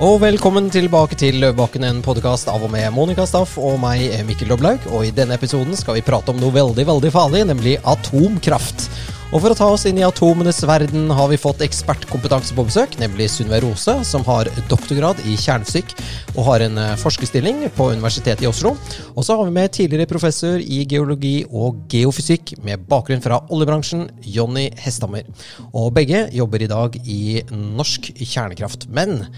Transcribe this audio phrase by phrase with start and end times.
[0.00, 4.48] Og velkommen tilbake til Løvebakken, en podkast av og med Monica Staff og meg, Mikkel
[4.48, 4.86] Doblaug.
[4.96, 8.86] Og i denne episoden skal vi prate om noe veldig, veldig farlig, nemlig atomkraft.
[9.30, 12.96] Og for å ta oss inn i atomenes verden har vi fått ekspertkompetanse på besøk,
[12.98, 15.92] nemlig Sunniva Rose, som har doktorgrad i kjernefysikk
[16.32, 18.72] og har en eh, forskerstilling på Universitetet i Oslo.
[19.12, 24.08] Og så har vi med tidligere professor i geologi og geofysikk med bakgrunn fra oljebransjen,
[24.24, 25.28] Jonny Hesthammer.
[25.70, 27.22] Og begge jobber i dag i
[27.52, 28.88] Norsk kjernekraft.
[28.88, 29.28] Men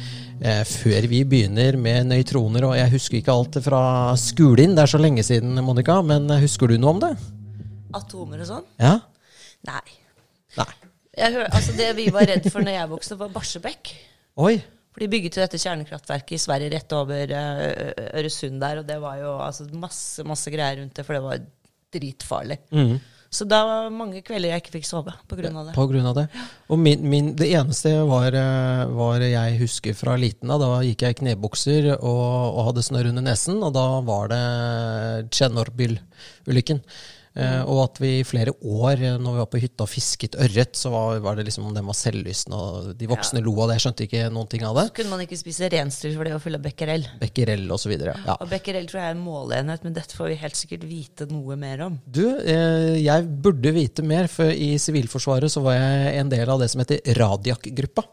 [0.67, 3.83] før vi begynner med nøytroner, og jeg husker ikke alt fra
[4.19, 7.13] skolen, det er så lenge siden, Monica, men husker du noe om det?
[7.95, 8.67] Atomer og sånn?
[8.81, 8.97] Ja?
[9.69, 9.99] Nei.
[10.59, 10.71] Nei.
[11.13, 13.93] Jeg hør, altså det vi var redd for når jeg vokste, var Barsebekk.
[14.43, 14.55] Oi.
[14.93, 18.99] For de bygget jo dette kjernekraftverket i Sverige rett over uh, Øresund der, og det
[19.01, 21.45] var jo altså, masse, masse greier rundt det, for det var
[21.93, 22.59] dritfarlig.
[22.73, 22.97] Mm.
[23.33, 25.73] Så da var mange kvelder jeg ikke fikk sove av det.
[25.73, 26.27] På grunn av det.
[26.69, 30.61] Og min, min, det eneste var, eh, var jeg husker fra liten av.
[30.61, 34.43] Da gikk jeg i knebukser og, og hadde snørr under nesen, og da var det
[35.33, 36.85] Tsjernobyl-ulykken.
[37.33, 40.35] Uh, og at vi i flere år, eh, når vi var på hytta og fisket
[40.37, 43.45] ørret, så var, var det liksom den var selvlysende, og de voksne ja.
[43.47, 43.79] lo av det.
[43.79, 44.85] Jeg skjønte ikke noen ting av det.
[44.91, 47.07] Så kunne man ikke spise renstyr for det var full av becquerel.
[47.23, 48.37] Becquerel og så videre, ja.
[48.37, 51.57] Og becquerel tror jeg er en måleenhet, men dette får vi helt sikkert vite noe
[51.61, 51.97] mer om.
[52.05, 56.61] Du, eh, jeg burde vite mer, for i Sivilforsvaret så var jeg en del av
[56.61, 58.05] det som heter Radiak-gruppa.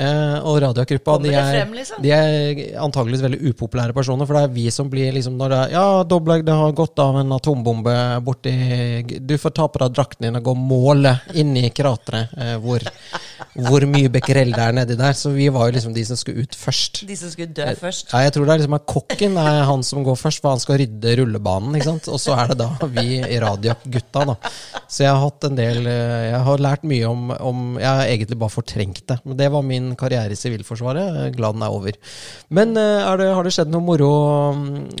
[0.00, 1.98] Uh, og Radiogruppa de er, frem, liksom?
[2.02, 4.28] de er antakeligvis veldig upopulære personer.
[4.28, 6.98] For det er vi som blir liksom når det er Ja, Doblag, det har gått
[7.02, 8.54] av en atombombe borti
[9.20, 12.84] Du får ta på deg drakten din og gå og måle inni krateret eh, hvor,
[13.54, 15.16] hvor, mye becquerel det er nedi der.
[15.18, 17.02] Så vi var jo liksom de som skulle ut først.
[17.08, 18.12] De som skulle dø først?
[18.14, 20.62] Ja, jeg tror det er liksom at kokken er han som går først, for han
[20.62, 21.76] skal rydde rullebanen.
[21.76, 22.10] ikke sant?
[22.12, 24.38] Og så er det da vi i Radiak-gutta, da.
[24.86, 28.08] Så jeg har hatt en del uh, Jeg har lært mye om, om Jeg har
[28.08, 29.18] egentlig bare fortrengt det.
[29.24, 31.32] Men det var min karriere i Sivilforsvaret.
[31.36, 31.98] Glad den er over.
[32.54, 34.12] Men eh, er det, har det skjedd noe moro,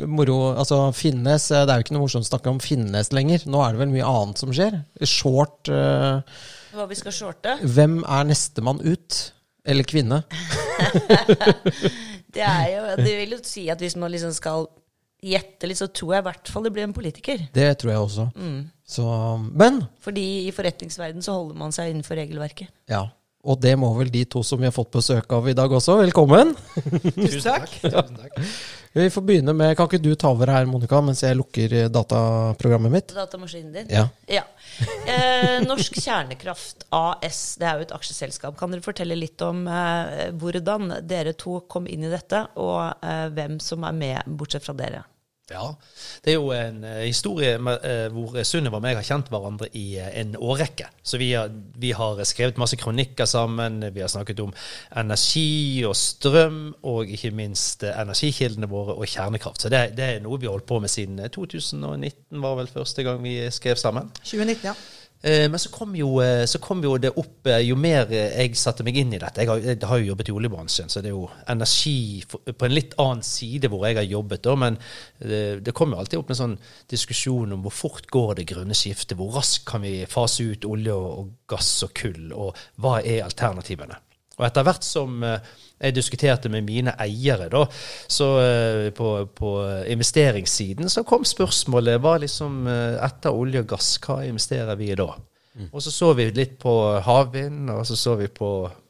[0.08, 3.46] moro Altså Finnes eh, Det er jo ikke noe morsomt å snakke om Finnes lenger.
[3.50, 4.80] Nå er det vel mye annet som skjer.
[5.08, 6.20] Short uh,
[6.74, 7.56] Hva vi skal shorte?
[7.62, 9.22] Hvem er nestemann ut?
[9.62, 10.24] Eller kvinne?
[12.34, 14.66] det er jo Det vil jo si at hvis man liksom skal
[15.22, 17.44] gjette litt, så tror jeg i hvert fall det blir en politiker.
[17.54, 18.28] Det tror jeg også.
[18.34, 18.62] Mm.
[18.92, 19.06] Så,
[19.54, 22.72] men Fordi i forretningsverden så holder man seg innenfor regelverket.
[22.90, 23.06] Ja.
[23.42, 25.96] Og det må vel de to som vi har fått besøk av i dag også.
[25.98, 26.52] Velkommen!
[27.16, 27.72] Tusen takk.
[27.82, 28.04] Ja.
[28.92, 32.92] Vi får begynne med, Kan ikke du ta over her, Monica, mens jeg lukker dataprogrammet
[32.92, 33.14] mitt?
[33.16, 33.90] Datamaskinen din?
[33.90, 34.04] Ja.
[34.30, 34.44] ja.
[35.10, 38.54] Eh, Norsk Kjernekraft AS, det er jo et aksjeselskap.
[38.60, 43.26] Kan dere fortelle litt om eh, hvordan dere to kom inn i dette, og eh,
[43.34, 45.02] hvem som er med, bortsett fra dere?
[45.52, 45.66] Ja,
[46.24, 49.68] det er jo en uh, historie med, uh, hvor Sunniva og meg har kjent hverandre
[49.78, 50.88] i uh, en årrekke.
[51.02, 53.82] Så vi har, vi har, skrevet masse kronikker sammen.
[53.92, 54.54] Vi har snakket om
[54.96, 59.64] energi og strøm, og ikke minst energikildene våre og kjernekraft.
[59.64, 63.06] Så det, det, er noe vi har holdt på med siden 2019, var vel første
[63.06, 64.10] gang vi skrev sammen.
[64.22, 64.76] 2019, ja.
[65.22, 68.56] Eh, men så kom, jo, eh, så kom, jo, det opp eh, Jo mer jeg
[68.58, 71.12] satte meg inn i dette Jeg har, jeg har jo jobbet i oljebransjen, så det
[71.12, 74.48] er jo energi på en litt annen side hvor jeg har jobbet.
[74.58, 74.78] Men
[75.22, 76.56] det, det kommer jo alltid opp en sånn
[76.90, 79.14] diskusjon om hvor fort går det grønne skiftet.
[79.18, 84.00] Hvor raskt kan vi fase ut olje og gass og kull, og hva er alternativene?
[84.40, 85.22] Og etter hvert som
[85.82, 87.64] jeg diskuterte med mine eiere da,
[88.08, 88.28] så
[88.96, 89.50] på, på,
[89.92, 95.10] investeringssiden, så kom spørsmålet hva liksom etter olje og gass, hva investerer vi i da?
[95.52, 95.66] Mm.
[95.68, 96.70] Og så så vi litt på
[97.04, 98.46] havvind, og så så vi på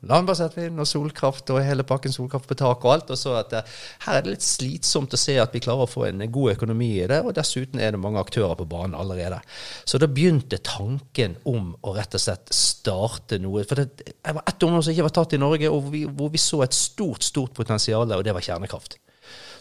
[0.06, 3.50] landbasert vind og solkraft og hele pakken solkraft på tak og alt, og så at
[3.50, 3.62] det,
[4.04, 6.92] her er det litt slitsomt å se at vi klarer å få en god økonomi
[7.00, 9.40] i det, og dessuten er det mange aktører på banen allerede.
[9.82, 13.66] Så da begynte tanken om å rett og slett starte noe.
[13.66, 16.30] For det, var ett område som ikke var tatt i Norge, og hvor vi, hvor
[16.30, 19.00] vi så et stort, stort potensial, og det var kjernekraft.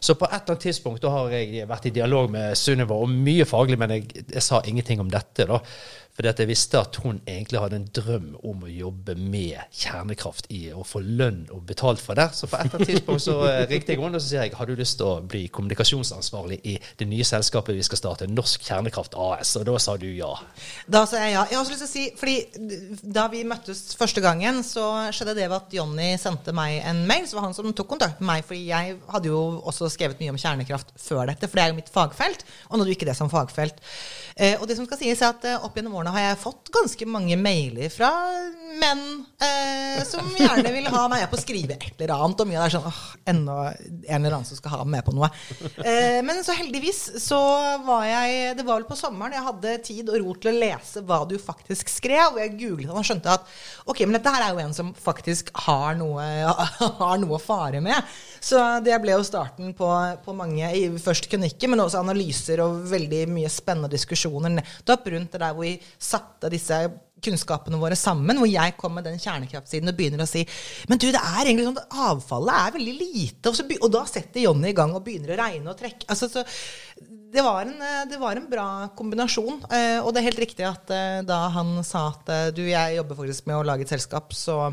[0.02, 3.10] Så på et eller annet tidspunkt da har jeg vært i dialog med Sunniva og
[3.10, 5.46] mye faglig, men jeg, jeg sa ingenting om dette.
[5.50, 5.60] da.
[6.16, 10.50] Fordi at jeg visste at hun egentlig hadde en drøm om å jobbe med kjernekraft
[10.52, 12.28] i å få lønn og betalt for det.
[12.36, 14.56] Så på et eller annet tidspunkt så eh, ringte jeg henne og så sier jeg,
[14.60, 18.68] har du lyst til å bli kommunikasjonsansvarlig i det nye selskapet vi skal starte, Norsk
[18.68, 19.54] Kjernekraft AS.
[19.62, 20.34] Og da sa du ja.
[20.92, 21.46] Da sa jeg ja.
[21.48, 25.38] Jeg har også lyst til å si, fordi Da vi møttes første gangen, så skjedde
[25.40, 27.24] det at Jonny sendte meg en mail.
[27.30, 29.42] Så var han som tok kontakt med meg, fordi jeg hadde jo
[29.72, 31.48] også skrevet mye om kjernekraft før dette.
[31.48, 33.80] For det er jo mitt fagfelt, og nådde jo ikke det som fagfelt.
[34.36, 36.72] Eh, og det som skal sies er at eh, opp gjennom årene har jeg fått
[36.74, 38.10] ganske mange mailer fra
[38.82, 39.04] menn
[39.44, 42.44] eh, som gjerne vil ha meg på å skrive et eller annet.
[42.44, 43.02] Og mye av det er sånn åh,
[43.34, 45.30] enda en eller annen som skal ha meg med på noe.
[45.84, 47.40] Eh, men så heldigvis så
[47.86, 51.04] var jeg Det var vel på sommeren jeg hadde tid og ro til å lese
[51.08, 52.36] hva du faktisk skrev.
[52.36, 53.48] Og jeg googlet og skjønte at
[53.86, 56.28] ok, men dette her er jo en som faktisk har noe,
[57.02, 57.98] har noe å fare med.
[58.42, 59.88] Så det ble jo starten på,
[60.26, 60.72] på mange
[61.02, 65.68] først kronikker, men også analyser og veldig mye spennende diskusjoner nettopp rundt det der hvor
[65.68, 66.82] vi satte disse
[67.22, 70.42] kunnskapene våre sammen, hvor jeg kom med den kjernekraftsiden og begynner å si
[70.90, 73.52] Men du, det er egentlig sånn at avfallet er veldig lite.
[73.52, 76.08] Og, så, og da setter Jonny i gang og begynner å regne og trekke.
[76.10, 76.46] Altså, så,
[77.06, 77.78] det, var en,
[78.10, 78.68] det var en bra
[78.98, 79.62] kombinasjon.
[79.70, 82.98] Eh, og det er helt riktig at eh, da han sa at eh, du, jeg
[82.98, 84.64] jobber faktisk med å lage et selskap, så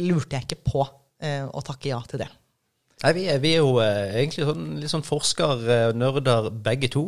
[0.00, 0.88] lurte jeg ikke på
[1.24, 2.26] å takke ja til det.
[3.04, 7.02] Nei, vi er, vi er jo eh, egentlig sånn, litt sånn forskernerder begge to.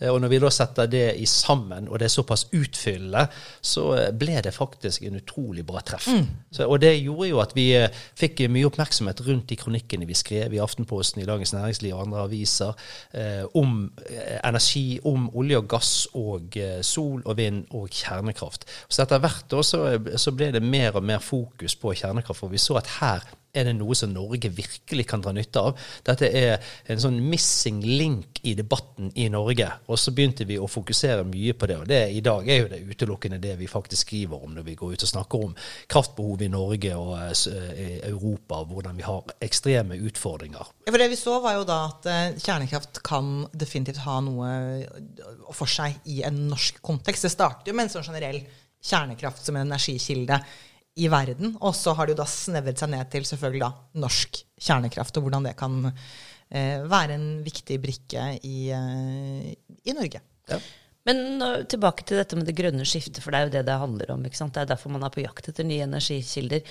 [0.00, 3.26] Eh, og når vi da setter det i sammen, og det er såpass utfyllende,
[3.60, 6.08] så eh, ble det faktisk en utrolig bra treff.
[6.08, 6.24] Mm.
[6.56, 10.16] Så, og det gjorde jo at vi eh, fikk mye oppmerksomhet rundt de kronikkene vi
[10.16, 12.72] skrev i Aftenposten, i Dagens Næringsliv og andre aviser
[13.12, 16.56] eh, om eh, energi, om olje og gass og
[16.86, 18.64] sol og vind og kjernekraft.
[18.88, 19.84] Så etter hvert da, så,
[20.16, 23.68] så ble det mer og mer fokus på kjernekraft, for vi så at her er
[23.68, 25.80] det noe som Norge virkelig kan dra nytte av.
[26.06, 29.68] Dette er en sånn missing link i debatten i Norge.
[29.92, 31.76] Og så begynte vi å fokusere mye på det.
[31.82, 34.76] Og det, i dag er jo det utelukkende det vi faktisk skriver om når vi
[34.80, 35.52] går ut og snakker om
[35.92, 40.72] kraftbehov i Norge og uh, Europa, og hvordan vi har ekstreme utfordringer.
[40.88, 45.68] For det vi så, var jo da at uh, kjernekraft kan definitivt ha noe for
[45.68, 47.28] seg i en norsk kontekst.
[47.28, 48.40] Det startet jo med en sånn generell
[48.82, 50.40] kjernekraft som en energikilde
[51.00, 51.56] i verden.
[51.60, 53.72] Og så har det jo da snevret seg ned til selvfølgelig da
[54.04, 59.52] norsk kjernekraft, og hvordan det kan eh, være en viktig brikke i, eh,
[59.88, 60.22] i Norge.
[60.50, 60.60] Ja.
[61.08, 64.12] Men tilbake til dette med det grønne skiftet, for det er jo det det handler
[64.14, 64.22] om.
[64.26, 64.54] ikke sant?
[64.54, 66.62] Det er derfor man er på jakt etter nye energikilder.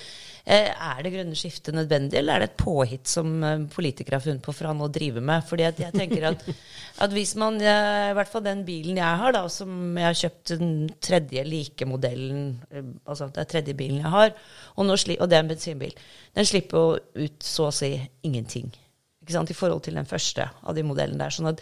[0.46, 4.24] Eh, er det grønne skiftet nødvendig, eller er det et påhitt som uh, politikere har
[4.24, 5.44] funnet på for han å drive med?
[5.48, 6.46] Fordi jeg tenker at,
[7.04, 10.54] at hvis man, i hvert fall den bilen jeg har, da, som jeg har kjøpt
[10.56, 10.74] den
[11.04, 14.32] tredje like modellen, uh, altså det er tredje bilen jeg har,
[14.78, 15.92] og, og det er en bensinbil,
[16.32, 18.72] den slipper jo ut så å si ingenting.
[19.22, 19.52] Ikke sant?
[19.52, 21.36] I forhold til den første av de modellene der.
[21.36, 21.60] sånn at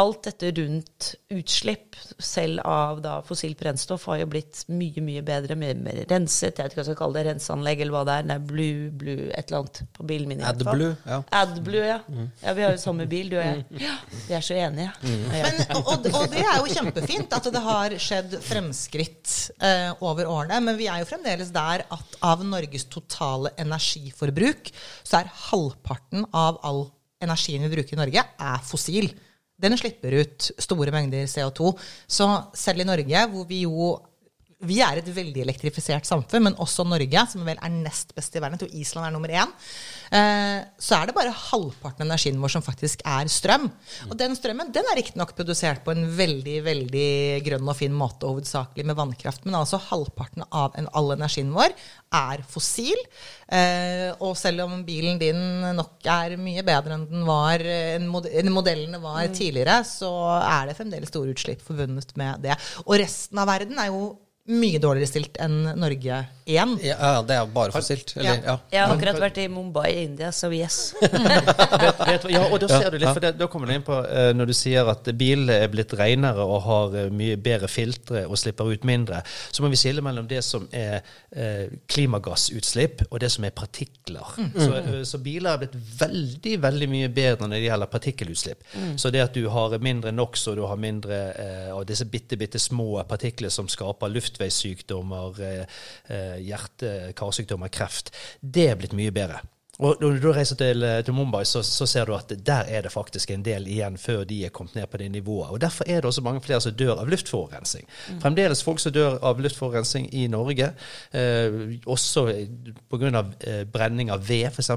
[0.00, 5.56] alt dette rundt utslipp, selv av da fossilt brennstoff, har jo blitt mye mye bedre,
[5.58, 6.56] mye mer renset.
[6.56, 8.30] Jeg vet ikke hva jeg skal kalle det, renseanlegg eller hva det er.
[8.32, 10.40] Er blue, blue, et eller annet på bilen min.
[10.48, 11.18] AdBlue, ja.
[11.42, 11.98] AdBlue, ja.
[12.08, 12.30] Mm.
[12.40, 12.54] ja.
[12.56, 13.66] Vi har jo samme bil, du og jeg.
[13.68, 13.82] Mm.
[13.82, 14.94] Ja, vi er så enige.
[15.02, 15.26] Mm.
[15.26, 15.42] Ja.
[15.50, 20.62] Men, og, og, det er jo kjempefint at det har skjedd fremskritt eh, over årene,
[20.70, 24.72] men vi er jo fremdeles der at av Norges totale energiforbruk,
[25.04, 26.86] så er halvparten av all
[27.22, 29.12] energien vi bruker i Norge, er fossil
[29.62, 31.74] den slipper ut store mengder CO2.
[32.08, 33.98] Så selv i Norge, hvor vi jo
[34.68, 38.42] vi er et veldig elektrifisert samfunn, men også Norge, som vel er nest best i
[38.42, 39.54] verden, jeg tror Island er nummer én,
[40.14, 43.68] eh, så er det bare halvparten av energien vår som faktisk er strøm.
[44.08, 47.10] Og den strømmen den er riktignok produsert på en veldig veldig
[47.48, 51.74] grønn og fin måte, hovedsakelig med vannkraft, men altså halvparten av all energien vår
[52.12, 52.98] er fossil.
[53.52, 55.42] Eh, og selv om bilen din
[55.74, 58.08] nok er mye bedre enn den var, enn
[58.52, 59.36] modellene var mm.
[59.36, 62.58] tidligere, så er det fremdeles store utslipp forbundet med det.
[62.86, 64.12] Og resten av verden er jo
[64.50, 66.16] mye dårligere stilt enn Norge
[66.50, 66.72] igjen.
[66.82, 68.16] Ja, det er bare fossilt.
[68.16, 68.56] Eller, ja.
[68.72, 70.96] Jeg har akkurat vært i Mumbai i India, så yes.
[72.32, 74.50] ja, og da ser du litt, for det, da kommer du inn på uh, når
[74.50, 78.72] du sier at bilene er blitt renere og har uh, mye bedre filtre og slipper
[78.72, 79.20] ut mindre,
[79.54, 80.98] så må vi skille mellom det som er
[81.36, 84.34] uh, klimagassutslipp og det som er partikler.
[84.42, 84.50] Mm.
[84.58, 88.66] Så, så, biler er blitt veldig, veldig mye bedre når det gjelder partikkelutslipp.
[88.74, 88.90] Mm.
[88.98, 91.22] Så det at du har mindre NOx og du har mindre
[91.70, 95.64] av disse bitte, bitte små partikler som skaper luft luftveissykdommer, eh,
[96.08, 98.12] eh, hjerte-karsykdommer, kreft.
[98.40, 99.42] Det er blitt mye bedre.
[99.82, 102.82] Og Når du reiser til, eh, til Mumbai, så, så, ser du at der er
[102.82, 105.50] det faktisk en del igjen før de er kommet ned på det nivået.
[105.50, 107.86] Og Derfor er det også mange flere som dør av luftforurensning.
[108.10, 108.20] Mm.
[108.20, 110.72] Fremdeles folk som dør av luftforurensning i Norge,
[111.12, 112.26] eh, også
[112.90, 113.24] pga.
[113.40, 114.70] Eh, brenning av ved, f.eks.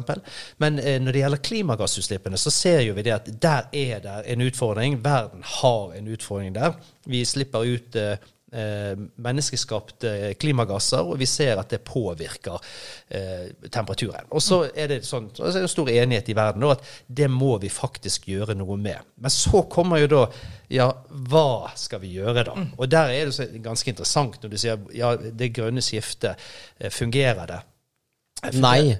[0.57, 4.21] Men eh, når det gjelder klimagassutslippene, så ser jo vi det at der er det
[4.25, 5.03] en utfordring.
[5.03, 6.79] Verden har en utfordring der.
[7.05, 8.17] Vi slipper ut eh, eh,
[8.55, 12.59] menneskeskapte klimagasser, og vi ser at det påvirker
[13.09, 14.29] eh, temperaturen.
[14.31, 17.55] Og så er det sånn, så er det stor enighet i verden at det må
[17.61, 19.03] vi faktisk gjøre noe med.
[19.21, 20.23] Men så kommer jo da
[20.71, 20.89] ja,
[21.29, 22.57] hva skal vi gjøre da?
[22.77, 26.41] Og der er det ganske interessant når du sier ja, det grønne skiftet,
[26.79, 27.61] eh, fungerer det?
[28.53, 28.97] Nei.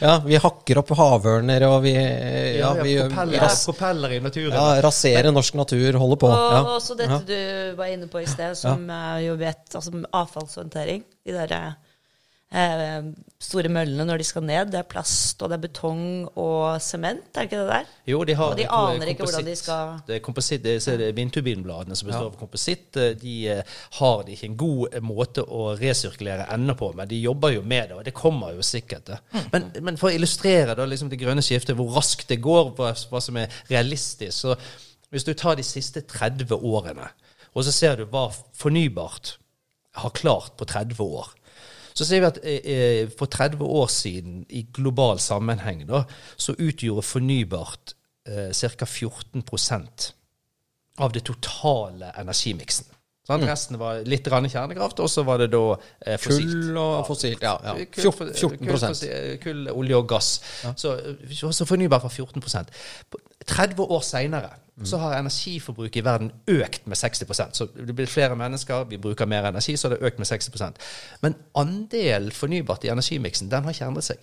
[0.00, 1.92] Ja, vi hakker opp havørner, og vi
[2.58, 4.54] Ja, vi propeller, ras, propeller i naturen.
[4.54, 6.30] ja, raserer norsk natur, holder på.
[6.32, 6.62] Og Ja.
[6.76, 11.04] også dette du var inne på i sted, som jeg jo vet Altså avfallshåndtering.
[11.26, 11.52] De der
[12.52, 13.02] eh,
[13.38, 14.70] store møllene når de skal ned.
[14.72, 16.00] Det er plast, og det er betong
[16.42, 17.92] og sement, er det ikke det der?
[18.10, 21.12] Jo, de har Og de aner ikke hvordan de skal- Det er kompositt, det er
[21.14, 22.96] vindturbinbladene som består av kompositt.
[22.96, 23.62] eh, De eh,
[24.00, 27.88] har ikke en god eh, måte å resirkulere ennå på, men de jobber jo med
[27.88, 29.04] det, og det kommer jo sikkert.
[29.06, 29.18] det.
[29.52, 32.92] Men, men for å illustrere da, liksom det grønne skiftet, hvor raskt det går, hva,
[32.92, 34.56] hva som er realistisk så
[35.10, 37.08] Hvis du tar de siste 30 årene,
[37.54, 39.38] og så ser du hva fornybart
[39.94, 41.30] har klart på 30 år
[41.98, 46.04] så ser vi at eh, eh, for 30 år siden, i global sammenheng, da,
[46.36, 47.94] så utgjorde fornybart
[48.28, 48.86] eh, ca.
[48.86, 50.12] 14%
[51.02, 52.86] av det totale energimiksen.
[53.28, 53.44] Sant?
[53.44, 56.54] Resten var litt kjernekraft, og så var det da eh, fossilt.
[56.54, 57.58] Kull og fossilt, ja.
[57.66, 57.74] ja.
[57.92, 58.86] Kull, 14 kull,
[59.42, 60.30] kull, olje og gass.
[60.80, 60.94] Så,
[61.52, 62.40] så fornybart var 14
[63.10, 68.06] På 30 år seinere så har energiforbruket i verden økt med 60% Så det blir
[68.06, 70.72] flere mennesker, vi bruker mer energi, så har det økt med 60%
[71.22, 74.18] Men andelen fornybart i energimiksen, den har ikke endret seg.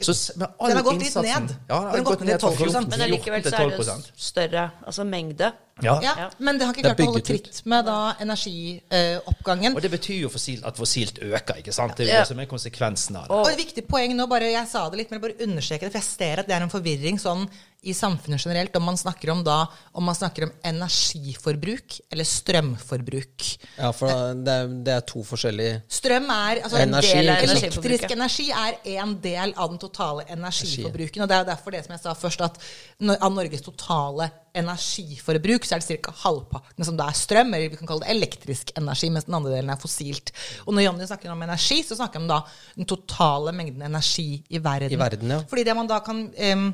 [0.00, 1.50] Så med all Den har gått litt ned.
[1.68, 5.52] Ja, Den har gått ned 12 14, Men allikevel så er det større altså mengde.
[5.82, 5.98] Ja.
[6.02, 6.30] Ja.
[6.38, 9.76] Men det har ikke klart å holde tritt med da energioppgangen.
[9.76, 11.96] Og det betyr jo fossilt, at fossilt øker, ikke sant?
[11.98, 12.20] Det er jo Ja.
[12.20, 13.30] det som er konsekvensen av det.
[13.36, 15.92] Og et viktig poeng nå, bare jeg sa det litt, men jeg bare understreker det,
[15.92, 17.48] for jeg ser at det er en forvirring sånn
[17.84, 23.48] i samfunnet generelt om man snakker om da om man snakker om energiforbruk eller strømforbruk.
[23.78, 27.56] ja, for det er, det er to forskjellige Strøm er altså Energi, en del av?
[27.56, 31.24] Elektrisk energi er en del av den totale energiforbruken.
[31.24, 32.58] Og det er derfor det som jeg sa først, at
[33.14, 36.14] av Norges totale energiforbruk, så er det ca.
[36.24, 39.54] halvparten som da er strøm, eller vi kan kalle det elektrisk energi, mens den andre
[39.56, 40.34] delen er fossilt.
[40.66, 42.40] Og når Jonny snakker om energi, så snakker han da
[42.76, 44.94] den totale mengden energi i verden.
[44.94, 45.44] I verden, ja.
[45.50, 46.68] Fordi det man da kan em,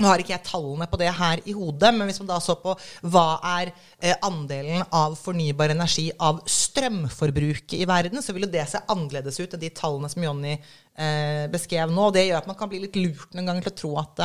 [0.00, 2.56] nå har ikke jeg tallene på det her i hodet, men hvis man da så
[2.60, 2.74] på
[3.12, 3.26] hva
[3.60, 8.82] er eh, andelen av fornybar energi av strømforbruket i verden, så vil jo det se
[8.90, 12.08] annerledes ut enn de tallene som Jonny eh, beskrev nå.
[12.08, 14.22] og Det gjør at man kan bli litt lurt noen ganger til å tro at,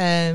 [0.00, 0.32] eh,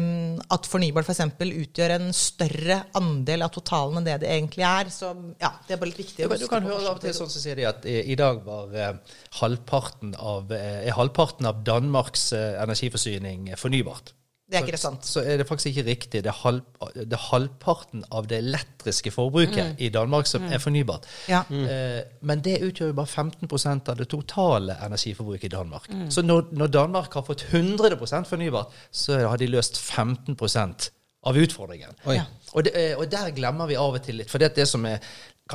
[0.58, 1.24] at fornybar f.eks.
[1.48, 4.92] utgjør en større andel av totalen enn det det egentlig er.
[4.94, 7.18] Så ja, det er bare litt viktig å kan, du kan høre av og til
[7.18, 8.94] sånn som sier de at i, i dag var eh,
[9.42, 14.14] halvparten av, eh, er halvparten av Danmarks eh, energiforsyning fornybart.
[14.48, 15.04] Det er ikke sant.
[15.04, 16.22] Så er det faktisk ikke riktig.
[16.24, 16.62] Det er, halv,
[16.96, 21.04] det er halvparten av det elektriske forbruket i Danmark som er fornybart.
[21.28, 21.42] Ja.
[21.52, 25.90] Eh, men det utgjør jo bare 15 av det totale energiforbruket i Danmark.
[26.10, 30.38] Så når, når Danmark har fått 100% fornybart, så har de løst 15
[31.28, 31.98] av utfordringen.
[32.06, 32.24] Ja.
[32.54, 34.32] Og, det, eh, og der glemmer vi av og til litt.
[34.32, 35.04] For det, det som er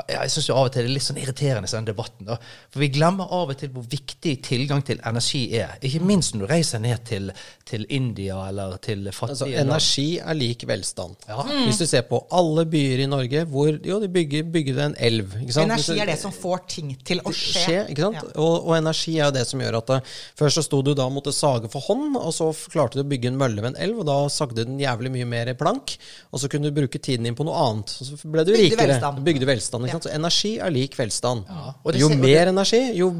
[0.09, 2.27] jeg synes jo av og til det er litt sånn irriterende i den debatten.
[2.29, 2.37] da.
[2.73, 5.75] For vi glemmer av og til hvor viktig tilgang til energi er.
[5.85, 7.31] Ikke minst når du reiser ned til,
[7.69, 11.17] til India eller til fattige Altså, energi er lik velstand.
[11.29, 11.43] Ja.
[11.67, 15.37] Hvis du ser på alle byer i Norge hvor jo, de bygger, bygger en elv.
[15.43, 15.69] Ikke sant?
[15.71, 17.65] Energi er det som får ting til å skje.
[17.67, 18.21] skje, ikke sant?
[18.23, 18.33] Ja.
[18.43, 20.01] Og, og energi er jo det som gjør at det,
[20.39, 23.09] Først så sto du da og måtte sage for hånd, og så klarte du å
[23.09, 25.95] bygge en mølle ved en elv, og da sagde den jævlig mye mer plank,
[26.33, 27.93] og så kunne du bruke tiden din på noe annet.
[28.01, 28.89] Og så ble du Bygde rikere.
[28.95, 29.23] velstand.
[29.27, 29.82] Bygde velstand.
[29.89, 30.09] Ikke sant?
[30.09, 31.45] Så energi er lik velstand.
[31.85, 33.11] Og det Jo ser- og mer energi, jo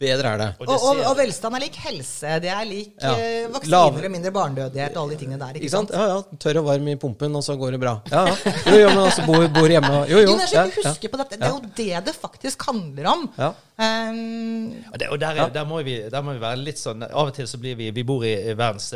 [0.00, 0.48] bedre er det.
[0.60, 2.38] Og Og, og, og velstand er lik helse.
[2.40, 3.12] Det er lik Ja.
[3.14, 5.58] eh, vaksiner Lav- og mindre barnedødighet og alle de tingene der.
[5.60, 5.90] Ikke sant?
[5.92, 6.22] Ja, ja.
[6.40, 8.00] Tørr og varm i pumpen, og så går det bra.
[8.10, 8.52] Ja, ja.
[8.66, 10.28] Jo, jo, men altså bor, bor hjemme og Jo, jo.
[10.30, 10.90] Jo, men jeg ja, skal ja.
[10.94, 11.36] huske på dette.
[11.36, 13.28] Det er jo det det faktisk handler om.
[13.38, 13.52] Ja.
[13.80, 17.00] Um, Og, det, og der, er, der, må vi, der må vi være litt sånn
[17.06, 18.90] Av og til så blir vi Vi bor i verdens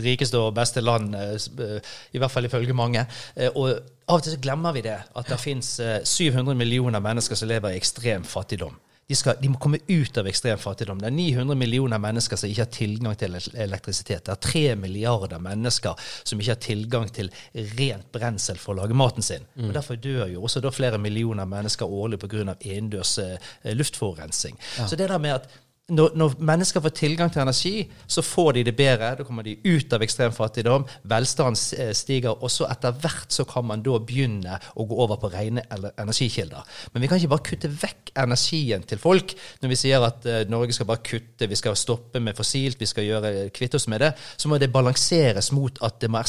[0.00, 3.04] rikeste og beste land, eh, eh, i hvert fall ifølge mange.
[3.54, 4.98] Og av og til så glemmer vi det.
[5.16, 8.76] At det fins 700 millioner mennesker som lever i ekstrem fattigdom.
[9.10, 11.00] De, skal, de må komme ut av ekstrem fattigdom.
[11.02, 14.22] Det er 900 millioner mennesker som ikke har tilgang til elektrisitet.
[14.28, 17.32] Det er 3 milliarder mennesker som ikke har tilgang til
[17.80, 19.48] rent brensel for å lage maten sin.
[19.58, 22.54] Og Derfor dør jo også flere millioner mennesker årlig pga.
[22.60, 23.50] innendørs eh,
[24.78, 24.86] Ja.
[24.86, 25.50] Så det der med at
[25.90, 27.74] når, når mennesker får tilgang til energi,
[28.06, 29.12] så får de det bedre.
[29.18, 33.46] Da kommer de ut av ekstrem fattigdom, velstanden eh, stiger, og så etter hvert så
[33.48, 36.66] kan man da begynne å gå over på rene energikilder.
[36.94, 40.40] Men vi kan ikke bare kutte vekk energien til folk når vi sier at uh,
[40.50, 44.02] Norge skal bare kutte, vi skal stoppe med fossilt, vi skal gjøre, kvitte oss med
[44.04, 44.12] det.
[44.36, 46.20] Så må det balanseres mot at det må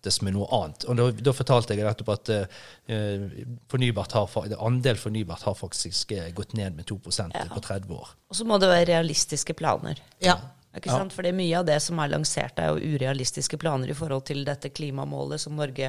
[0.00, 0.84] erstattes med noe annet.
[0.88, 6.32] Og da, da fortalte jeg nettopp at eh, fornybart har, andel fornybart har faktisk eh,
[6.32, 8.08] gått ned med 2% på 30 år.
[8.30, 10.00] Og så må det være realistiske planer.
[10.20, 10.38] ja.
[10.70, 11.10] Ikke sant?
[11.10, 14.22] For det er mye av det som er lansert, er jo urealistiske planer i forhold
[14.28, 15.88] til dette klimamålet som Norge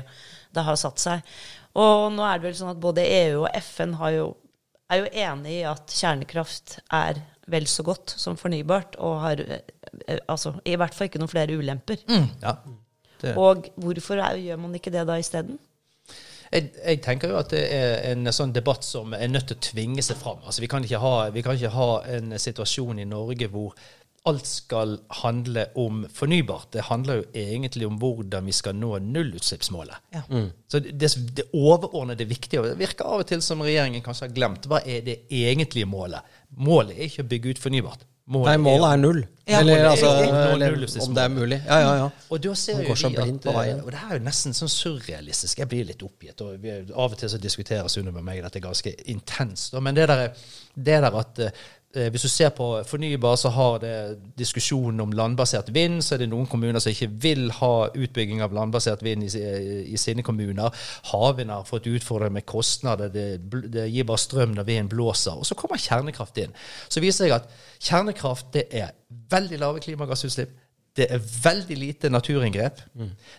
[0.50, 1.22] da har satt seg.
[1.78, 4.26] Og nå er det vel sånn at både EU og FN har jo,
[4.90, 7.22] er jo enig i at kjernekraft er
[7.54, 11.62] vel så godt som fornybart, og har eh, altså, i hvert fall ikke noen flere
[11.62, 12.02] ulemper.
[12.42, 12.58] Ja.
[13.22, 15.60] Det, Og hvorfor er, gjør man ikke det da isteden?
[16.52, 19.64] jeg, jeg tenker jo at det er en sånn debatt som er nødt til å
[19.72, 20.42] tvinge seg fram.
[20.44, 23.76] Altså, vi, kan ikke ha, vi kan ikke ha en situasjon i Norge hvor
[24.30, 26.68] alt skal handle om fornybart.
[26.76, 30.12] Det handler jo egentlig om hvordan vi skal nå nullutslippsmålet.
[30.14, 30.22] Ja.
[30.70, 31.10] Så det,
[31.40, 35.02] det overordnede viktige, det virker av og til som regjeringen kanskje har glemt, hva er
[35.08, 36.38] det egentlige målet?
[36.62, 38.06] Målet er ikke å bygge ut fornybart.
[38.32, 39.22] Nei, målet er null.
[39.50, 41.58] Ja, Eller er altså, eller, om det er mulig.
[41.66, 42.08] Ja, ja, ja.
[42.32, 45.60] Og da ser jo vi at, eh, Og det er jo nesten sånn surrealistisk.
[45.60, 46.40] Jeg blir litt oppgitt.
[46.46, 49.76] og vi, Av og til så diskuterer Sunne med meg dette ganske intenst.
[49.82, 50.28] Men det der,
[50.76, 51.52] det der at eh,
[51.94, 53.96] hvis du ser på fornybar, så har det
[54.40, 56.00] diskusjonen om landbasert vind.
[56.04, 59.44] Så er det noen kommuner som ikke vil ha utbygging av landbasert vind i,
[59.92, 60.72] i sine kommuner.
[61.12, 63.12] Havvind har fått utfordringer med kostnader.
[63.12, 63.28] Det,
[63.74, 65.36] det gir bare strøm når vinden blåser.
[65.36, 66.56] Og så kommer kjernekraft inn.
[66.88, 68.96] Så viser jeg at kjernekraft det er
[69.32, 70.56] veldig lave klimagassutslipp.
[71.00, 72.82] Det er veldig lite naturinngrep.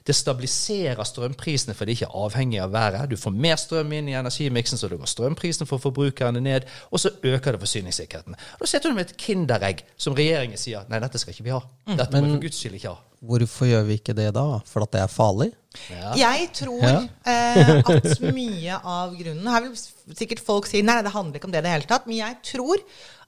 [0.09, 3.11] Det stabiliserer strømprisene, for det er ikke avhengig av været.
[3.11, 6.65] Du får mer strøm inn i energimiksen, så det går strømprisen for forbrukerne ned.
[6.91, 8.39] Og så øker det forsyningssikkerheten.
[8.61, 11.61] Da sitter du med et kinderegg som regjeringen sier nei, dette skal ikke vi ha.
[11.93, 13.01] Dette må vi for guds skyld ikke ha.
[13.23, 14.47] Hvorfor gjør vi ikke det da?
[14.67, 15.53] For at det er farlig?
[15.93, 16.15] Ja.
[16.19, 16.97] Jeg tror Ja.
[17.29, 21.53] eh, at mye av grunnen Her vil sikkert folk si nei, det handler ikke om
[21.55, 22.09] det i det hele tatt.
[22.11, 22.83] Men jeg tror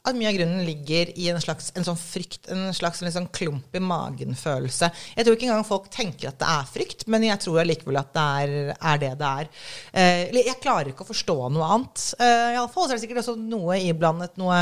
[0.04, 3.28] at mye av grunnen ligger i en slags en sånn frykt, en slags en sånn
[3.32, 4.90] klump i magen-følelse.
[5.16, 8.10] Jeg tror ikke engang folk tenker at det er frykt, men jeg tror allikevel at
[8.12, 9.48] det er, er det det er.
[9.96, 12.04] Eh, jeg klarer ikke å forstå noe annet.
[12.18, 14.58] Eh, i alle fall, så er det sikkert også noe iblandet, noe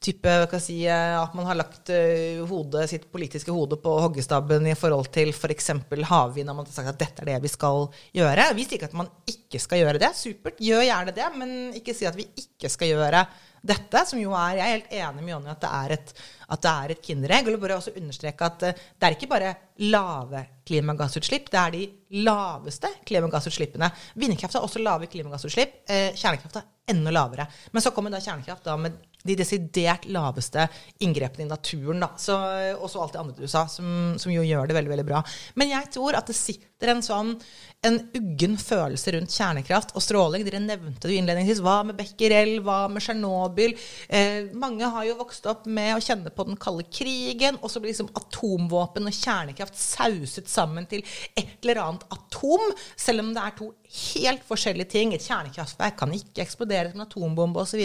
[0.00, 0.32] type
[0.64, 5.12] si, eh, At man har lagt eh, hodet, sitt politiske hode på hoggestabben i forhold
[5.12, 5.74] til f.eks.
[6.08, 8.48] havvind, og man har sagt at dette er det vi skal gjøre.
[8.56, 10.14] Vi sier ikke at man ikke skal gjøre det.
[10.16, 13.26] Supert, gjør gjerne det, men ikke si at vi ikke skal gjøre
[13.60, 16.12] dette, som jo er Jeg er helt enig med Jonny at det er et,
[16.48, 17.44] at det et kinderegg.
[17.44, 19.54] Jeg vil bare også understreke at eh, det er ikke bare
[19.90, 21.84] lave klimagassutslipp, det er de
[22.24, 23.90] laveste klimagassutslippene.
[24.20, 25.82] Vindkraft har også lave klimagassutslipp.
[25.90, 27.46] Eh, kjernekraft er enda lavere.
[27.72, 30.64] Men så kommer da kjernekraft da med de desidert laveste
[31.04, 32.00] inngrepene i naturen.
[32.00, 32.10] da.
[32.16, 32.36] Så,
[32.78, 35.22] og så alt det andre du sa, som, som jo gjør det veldig veldig bra.
[35.60, 37.34] Men jeg tror at det sitter en sånn
[37.82, 40.44] en uggen følelse rundt kjernekraft og stråling.
[40.44, 41.62] Dere nevnte det innledningsvis.
[41.64, 42.58] Hva med Becquerel?
[42.64, 43.72] Hva med Tsjernobyl?
[44.08, 47.80] Eh, mange har jo vokst opp med å kjenne på den kalde krigen, og så
[47.80, 52.66] blir liksom atomvåpen og kjernekraft sauset sammen til et eller annet atom,
[53.00, 55.14] selv om det er to helt forskjellige ting.
[55.16, 57.80] Et kjernekraftverk kan ikke eksplodere som en atombombe osv.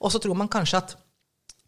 [0.00, 0.96] Og så tror man kanskje at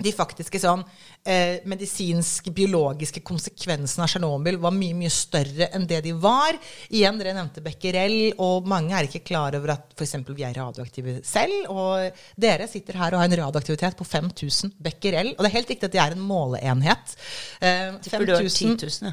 [0.00, 0.82] de faktiske sånn
[1.28, 6.56] eh, medisinsk-biologiske konsekvensene av Tsjernobyl var mye mye større enn det de var.
[6.88, 10.16] Igjen, Dere nevnte Becquerel, og mange er ikke klar over at f.eks.
[10.30, 11.70] vi er radioaktive selv.
[11.72, 15.34] Og dere sitter her og har en radioaktivitet på 5000 Becquerel.
[15.36, 17.16] Og det er helt riktig at det er en måleenhet.
[17.60, 19.12] Eh, burde vært 10 000.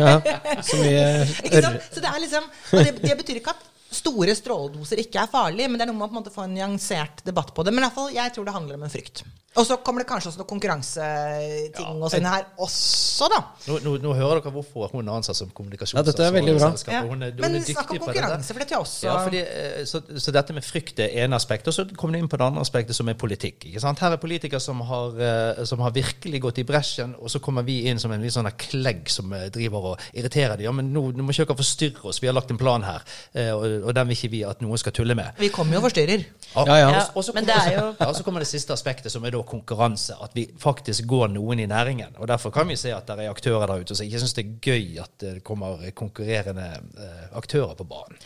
[0.00, 0.16] ja.
[0.64, 1.78] Så mye ørre.
[1.90, 5.68] Så det er liksom, og det, det betyr ikke at store stråledoser ikke er farlig,
[5.70, 7.74] men det er noe med å få en nyansert debatt på det.
[7.74, 9.24] Men i alle fall, jeg tror det handler om en frykt.
[9.56, 13.38] Og så kommer det kanskje også noen konkurranseting Ja, og sånn her også, da.
[13.68, 16.10] Nå, nå, nå hører dere hvorfor hun er ansatt som kommunikasjonsansvarlig.
[16.10, 16.70] Ja, dette er veldig bra.
[16.72, 17.10] selskapet.
[17.12, 20.34] Hun er, hun Men snakk om konkurranse, for dette også Ja, fordi, eh, så, så
[20.34, 22.96] dette med frykt er ene aspektet, og så kommer det inn på det andre aspektet,
[22.98, 23.68] som er politikk.
[23.70, 24.02] ikke sant?
[24.02, 27.62] Her er politikere som har, eh, som har virkelig gått i bresjen, og så kommer
[27.66, 30.66] vi inn som en litt sånn klegg som eh, driver og irriterer dem.
[30.66, 33.06] Ja, men nå, nå må ikke dere forstyrre oss, vi har lagt en plan her,
[33.54, 35.30] og, og den vil ikke vi at noen skal tulle med.
[35.38, 36.26] Vi kommer jo og forstyrrer.
[36.54, 36.90] Ja, ja.
[36.90, 39.43] Ja, Og så kommer- jo- ja, og så kommer det siste aspektet, som er da
[39.48, 40.16] konkurranse.
[40.24, 42.16] At vi faktisk går noen i næringen.
[42.18, 44.44] Og Derfor kan vi se at det er aktører der ute som ikke syns det
[44.44, 46.66] er gøy at det kommer konkurrerende
[46.98, 48.18] eh, aktører på banen.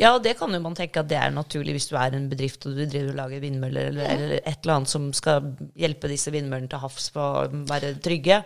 [0.00, 2.66] Ja, det kan jo man tenke at det er naturlig hvis du er en bedrift
[2.66, 6.32] og du driver og lager vindmøller eller, eller et eller annet som skal hjelpe disse
[6.34, 8.42] vindmøllene til havs på å være trygge.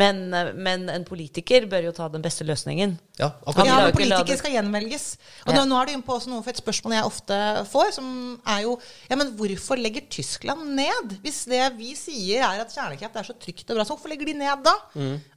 [0.00, 2.96] Men, men en politiker bør jo ta den beste løsningen.
[3.20, 3.66] Ja, akkurat.
[3.66, 5.16] Ja, men det- skal gjenvelges.
[5.46, 5.58] Og Ja.
[5.60, 7.36] nå, nå er du inne på også noe for et spørsmål jeg ofte
[7.68, 8.78] får, som er jo
[9.10, 11.18] Ja, men hvorfor legger Tyskland ned?
[11.22, 14.30] Hvis det vi sier er at kjernekraft er så trygt og bra, så hvorfor legger
[14.30, 14.76] de ned da?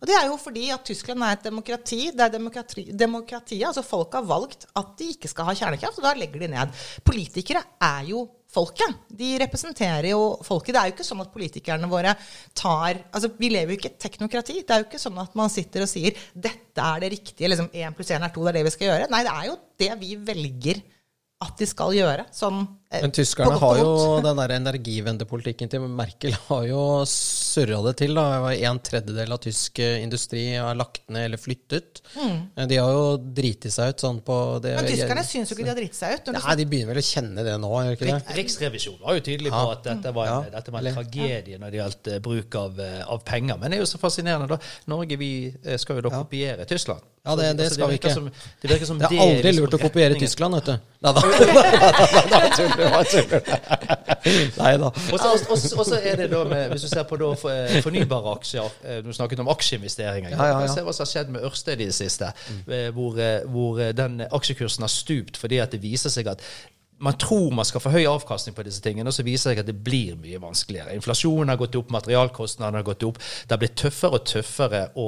[0.01, 2.01] Og det er jo fordi at Tyskland er et demokrati.
[2.11, 6.07] Det er demokrati, demokratiet, altså folk har valgt at de ikke skal ha kjernekraft, og
[6.07, 6.85] da legger de ned.
[7.05, 8.99] Politikere er jo folket.
[9.09, 10.73] De representerer jo folket.
[10.75, 12.15] Det er jo ikke sånn at politikerne våre
[12.57, 14.59] tar altså Vi lever jo ikke i et teknokrati.
[14.61, 17.69] Det er jo ikke sånn at man sitter og sier 'dette er det riktige', liksom
[17.73, 19.09] 'én pluss én er to', det er det vi skal gjøre.
[19.09, 20.83] Nei, det er jo det vi velger
[21.43, 22.25] at de skal gjøre.
[22.31, 22.67] Sånn,
[23.01, 23.89] Men tyskerne har jo
[24.27, 28.13] den der energivendepolitikken til Merkel har jo surra det til.
[28.17, 28.25] da.
[28.69, 32.01] En tredjedel av tysk eh, industri er lagt ned eller flyttet.
[32.15, 32.67] Mm.
[32.69, 34.75] De har jo driti seg ut sånn på det.
[34.77, 36.33] Men tyskerne syns jo ikke de har dritt seg ut.
[36.37, 38.19] Nei, de begynner vel å kjenne det nå, gjør ikke det?
[38.37, 40.53] Riksrevisjonen var jo tydelig på at dette var en, Ja.
[40.59, 43.57] dette var en tragedie når det gjaldt eh, bruk av, eh, av penger.
[43.61, 44.59] Men det er jo så fascinerende, da.
[44.93, 45.31] Norge vi
[45.63, 47.01] eh, skal jo da kopiere Tyskland.
[47.23, 48.11] Ja, det- det Altså, skal vi ikke.
[48.13, 50.15] Som, det Det er aldri liksom lurt å kopiere.
[50.19, 50.73] Tyskland, vet du.
[51.03, 51.21] Nei da.
[54.63, 54.89] Nei da.
[54.91, 58.69] Og så- er det da med, Hvis du ser på da for- eh, fornybare aksjer
[58.85, 60.29] eh, Du snakket om aksjeinvesteringer.
[60.35, 60.67] Ja, ja, ja.
[60.73, 62.31] Se hva som har skjedd med Ørsted i det siste.
[62.67, 66.41] Hvor, eh, hvor eh, den aksjekursen har stupt fordi at det viser seg at
[67.03, 69.61] man tror man skal få høy avkastning på disse tingene, og så viser det seg
[69.63, 70.95] at det blir mye vanskeligere.
[70.95, 73.19] Inflasjonen har gått opp, materialkostnadene har gått opp.
[73.19, 75.07] Det har blitt tøffere og tøffere å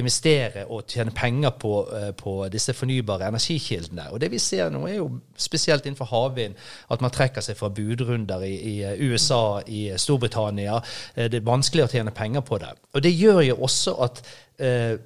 [0.00, 4.08] investere og tjene penger på, eh, på disse fornybare energikildene.
[4.12, 6.56] Og det vi ser nå, er jo spesielt innenfor havvind
[6.90, 10.80] at man trekker seg fra budrunder i, i eh, USA, i Storbritannia.
[11.14, 12.72] Eh, Det er vanskeligere å tjene penger på det.
[12.94, 14.24] Og det gjør jo også at
[14.58, 14.96] eh,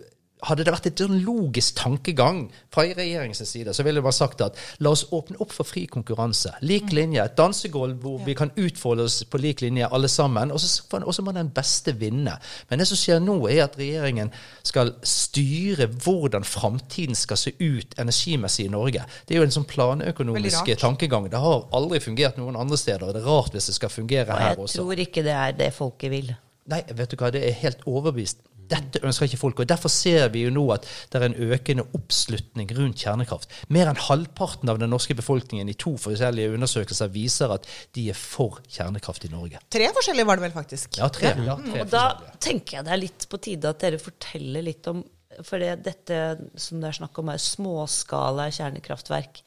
[0.47, 4.59] hadde det vært et sånn logisk tankegang fra regjeringens side, så ville man sagt at
[4.81, 6.53] la oss åpne opp for fri konkurranse.
[6.65, 7.23] Lik linje.
[7.25, 10.53] Et dansegulv hvor vi kan utfolde oss på lik linje alle sammen.
[10.53, 12.37] Og så må den beste vinne.
[12.71, 14.33] Men det som skjer nå, er at regjeringen
[14.67, 19.05] skal styre hvordan framtiden skal se ut energimessig i Norge.
[19.27, 21.31] Det er jo en sånn planøkonomisk tankegang.
[21.31, 23.13] Det har aldri fungert noen andre steder.
[23.15, 25.73] Det er rart hvis det skal fungere Og her jeg tror ikke det er det
[25.77, 26.33] folket vil.
[26.71, 28.45] Nei, vet du hva, det er helt overbevist.
[28.71, 29.61] Dette ønsker ikke folk.
[29.63, 33.53] og Derfor ser vi jo nå at det er en økende oppslutning rundt kjernekraft.
[33.75, 38.19] Mer enn halvparten av den norske befolkningen i to forskjellige undersøkelser viser at de er
[38.19, 39.63] for kjernekraft i Norge.
[39.73, 41.01] Tre forskjellige var det vel faktisk.
[41.01, 41.35] Ja, tre.
[41.47, 42.05] Ja, tre Og da
[42.43, 45.03] tenker jeg det er litt på tide at dere forteller litt om
[45.47, 46.17] For det, dette
[46.59, 49.39] som det er snakk om, er småskala kjernekraftverk.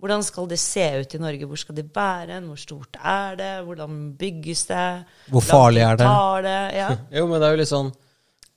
[0.00, 1.46] Hvordan skal det se ut i Norge?
[1.48, 2.40] Hvor skal det være?
[2.44, 3.52] Hvor stort er det?
[3.64, 4.88] Hvordan bygges det?
[5.32, 6.08] Hvor farlig er det?
[6.48, 6.58] det?
[6.76, 6.88] Ja.
[7.20, 7.92] Jo, men det er jo litt sånn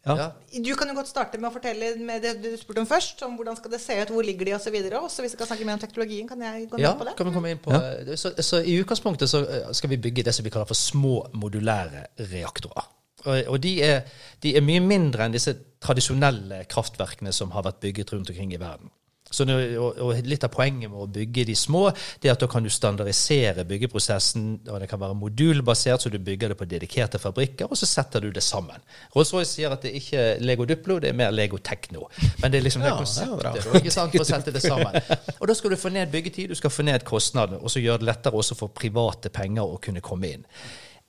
[0.10, 0.16] ja.
[0.18, 0.62] Ja.
[0.66, 3.36] Du kan jo godt starte med å fortelle med det du spurte om først, om
[3.38, 4.76] hvordan skal det se ut, hvor ligger de osv.
[5.02, 7.10] Og så hvis vi kan snakke mer om teknologien, kan jeg gå Ja, med på
[7.10, 7.16] det?
[7.20, 7.82] kan vi komme inn på
[8.18, 11.28] så, så I utgangspunktet så eh, skal vi bygge det som vi kaller for små
[11.34, 12.88] modulære reaktorer.
[13.26, 14.02] Og, og de, er,
[14.44, 15.52] de er mye mindre enn disse
[15.84, 18.92] tradisjonelle kraftverkene som har vært bygget rundt omkring i verden.
[19.30, 21.88] Så og, og Litt av poenget med å bygge de små,
[22.22, 24.48] det er at da kan du standardisere byggeprosessen.
[24.68, 28.26] og Det kan være modulbasert, så du bygger det på dedikerte fabrikker, og så setter
[28.26, 28.82] du det sammen.
[29.16, 32.08] Rolls-Royce sier at det ikke er Lego Duplo, det er mer Lego Tekno.
[32.42, 34.66] Men det er liksom det Ja, det konseptet da, ikke sant, for å sette det
[34.66, 35.00] sammen.
[35.40, 38.04] Og da skal du få ned byggetid, du skal få ned kostnadene, og så gjøre
[38.04, 40.46] det lettere også for private penger å kunne komme inn.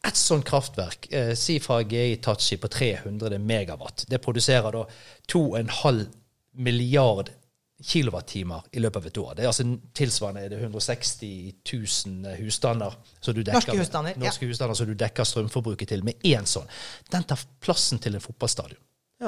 [0.06, 4.87] Et sånt kraftverk, eh, si fra GI Tachi på 300 megawatt, det produserer da
[5.28, 6.06] 2,5
[6.56, 7.28] milliard
[7.82, 9.32] kilowattimer i løpet av et år.
[9.36, 9.66] Det er altså
[9.96, 11.24] tilsvarende er det 160
[11.72, 12.96] 000 husstander.
[13.20, 14.32] som du dekker, Norske husstander, ja.
[14.40, 16.68] husstander som du dekker strømforbruket til med én sånn.
[17.10, 18.80] Den tar plassen til en fotballstadion.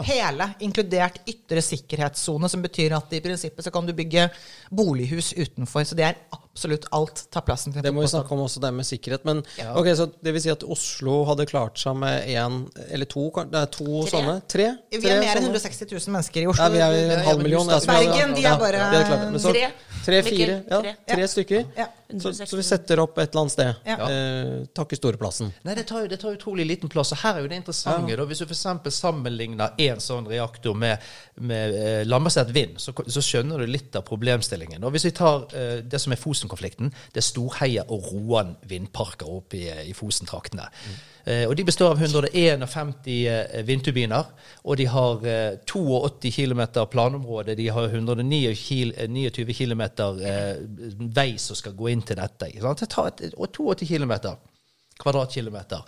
[0.09, 4.31] Hele, inkludert ytre sikkerhetssone, som betyr at i prinsippet så kan du bygge
[4.73, 5.85] bolighus utenfor.
[5.85, 6.21] Så det er
[6.53, 9.25] absolutt alt tar plassen Det må vi snakke om også, det med sikkerhet.
[9.25, 9.41] Men
[9.73, 12.59] ok, så det vil si at Oslo hadde klart seg med én
[12.91, 14.11] eller to Det er to Tre.
[14.13, 14.35] sånne?
[14.53, 14.69] Tre?
[14.93, 16.69] Vi Tre er mer enn 160 000 mennesker i Oslo.
[16.69, 17.67] Nei, vi er Ja, en halv million.
[17.69, 19.31] ja, så- Bergen, de er ja, bare- de er.
[19.31, 19.73] Men så- Tre.
[20.05, 21.27] Tre, fire, Ja, tre.
[21.29, 21.65] stykker.
[21.77, 21.87] Ja.
[22.21, 23.75] Så, så vi setter opp et eller annet sted.
[23.87, 23.97] Ja.
[24.11, 25.53] Eh, tar ikke store.
[25.65, 27.13] Nei, det tar, jo, det tar utrolig liten plass.
[27.13, 28.17] Og her er jo det interessante.
[28.17, 28.91] Da, hvis du f.eks.
[28.99, 30.99] sammenligner én sånn reaktor med,
[31.41, 34.83] med eh, landbasert vind, så, så skjønner du litt av problemstillingen.
[34.85, 39.29] Og hvis vi tar eh, det som er Fosen-konflikten, det er Storheia og Roan vindparker
[39.31, 40.67] oppe i, i Fosen-traktene.
[41.25, 44.31] Eh, og De består av 151 eh, vindturbiner,
[44.65, 47.57] og de har eh, 82 km planområde.
[47.59, 50.57] De har 129 kil- eh, 29 km eh,
[51.15, 52.51] vei som skal gå inn til dette.
[52.53, 54.17] Det og 82 km
[55.03, 55.83] kvadratkilometer.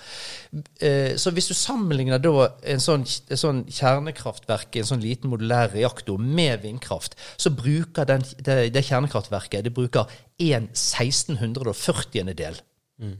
[0.80, 5.72] Eh, Så hvis du sammenligner da en sånn, en sånn kjernekraftverk, en sånn liten modulær
[5.72, 10.10] reaktor, med vindkraft, så bruker den, det, det kjernekraftverket det bruker
[10.44, 12.60] en 1640-del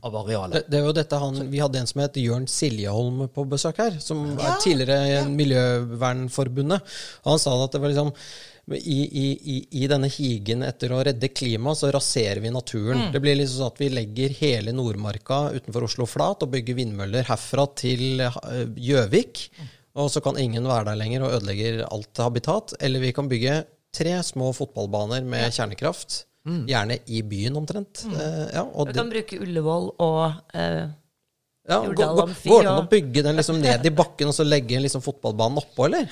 [0.07, 0.55] av arealet.
[0.55, 3.81] Det, det er jo dette han, Vi hadde en som het Jørn Siljeholm på besøk
[3.83, 6.95] her, som er tidligere i Miljøvernforbundet.
[7.27, 8.13] Han sa at det var liksom
[8.73, 13.11] i, i, i, I denne higen etter å redde klimaet, så raserer vi naturen.
[13.13, 17.29] Det blir liksom sånn at vi legger hele Nordmarka utenfor Oslo flat og bygger vindmøller
[17.29, 19.47] herfra til eh, Gjøvik.
[20.01, 22.75] Og så kan ingen være der lenger og ødelegger alt habitat.
[22.81, 23.61] Eller vi kan bygge
[23.95, 26.25] tre små fotballbaner med kjernekraft.
[26.45, 28.03] Gjerne i byen omtrent.
[28.05, 30.83] Eh, ja, og Vi det, kan bruke Ullevål og eh,
[31.67, 34.45] Ja, går, går, går det an å bygge den liksom ned i bakken og så
[34.45, 36.11] legge en liksom fotballbanen oppå, eller?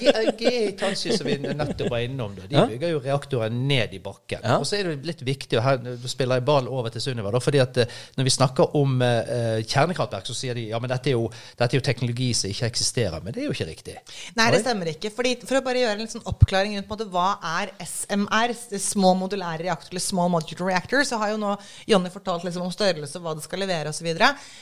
[0.00, 2.62] GE Tansy, som vi nettopp var innom, da, de Ja.
[2.70, 4.40] bygger jo reaktoren ned i bakken.
[4.40, 4.56] Ja.
[4.56, 7.60] Og så er det litt viktig, og her spiller jeg ball over til Sunniva, fordi
[7.60, 11.18] at eh, når vi snakker om uh, kjernekraftverk, så sier de ja, men dette er,
[11.18, 11.28] jo,
[11.60, 13.20] dette er jo teknologi som ikke eksisterer.
[13.20, 13.98] Men det er jo ikke riktig.
[14.40, 15.12] Nei, det stemmer ikke.
[15.20, 19.12] Fordi, for å bare gjøre en sånn oppklaring rundt på det, hva er SMR, små
[19.20, 21.52] modulære reaktorer, eller small modular reactor, så har jo nå
[21.92, 24.08] Jonny fortalt liksom om størrelse, hva det skal levere osv.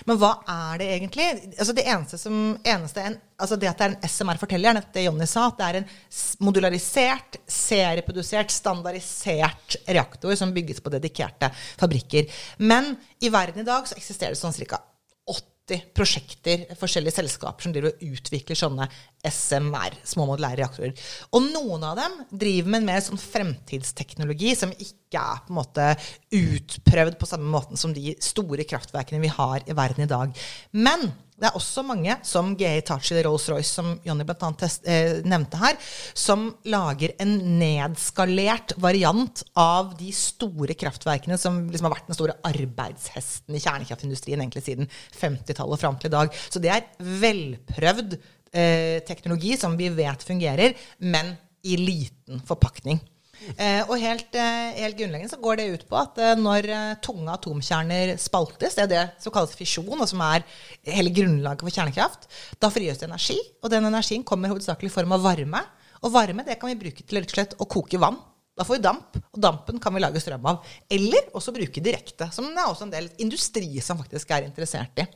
[0.09, 1.29] Men hva er det egentlig?
[1.59, 4.91] Altså Det eneste som eneste en, altså det at det er en SMR forteller, er
[4.95, 5.89] det Jonny sa, at det er en
[6.45, 11.51] modularisert, serieprodusert, standardisert reaktor som bygges på dedikerte
[11.81, 12.29] fabrikker.
[12.59, 14.83] Men i verden i dag så eksisterer det sånn ca.
[15.69, 18.89] 80 prosjekter, forskjellige selskaper som driver og utvikler sånne
[19.29, 21.07] SMR, små modulære reaktorer.
[21.35, 25.61] Og noen av dem driver med en mer sånn fremtidsteknologi som ikke er på en
[25.61, 25.89] måte
[26.39, 30.45] utprøvd på samme måten som de store kraftverkene vi har i verden i dag.
[30.73, 34.51] Men det er også mange, som GE Hitachi eller Rolls-Royce, som Jonny bl.a.
[34.91, 35.77] Eh, nevnte her,
[36.19, 42.39] som lager en nedskalert variant av de store kraftverkene som liksom har vært den store
[42.49, 46.41] arbeidshesten i kjernekraftindustrien egentlig siden 50-tallet og fram til i dag.
[46.51, 52.99] Så det er velprøvd eh, teknologi som vi vet fungerer, men i liten forpakning.
[53.57, 56.69] Eh, og helt, eh, helt grunnleggende så går det ut på at eh, når
[57.05, 60.47] tunge atomkjerner spaltes, det er det som kalles fisjon, og som er
[60.89, 62.29] hele grunnlaget for kjernekraft,
[62.61, 65.63] da frigjøres det energi, og den energien kommer hovedsakelig i form av varme.
[66.03, 68.19] Og varme det kan vi bruke til rett og slett å koke vann.
[68.59, 70.65] Da får vi damp, og dampen kan vi lage strøm av.
[70.91, 74.99] Eller også bruke direkte, som det er også en del industri som faktisk er interessert
[74.99, 75.07] i.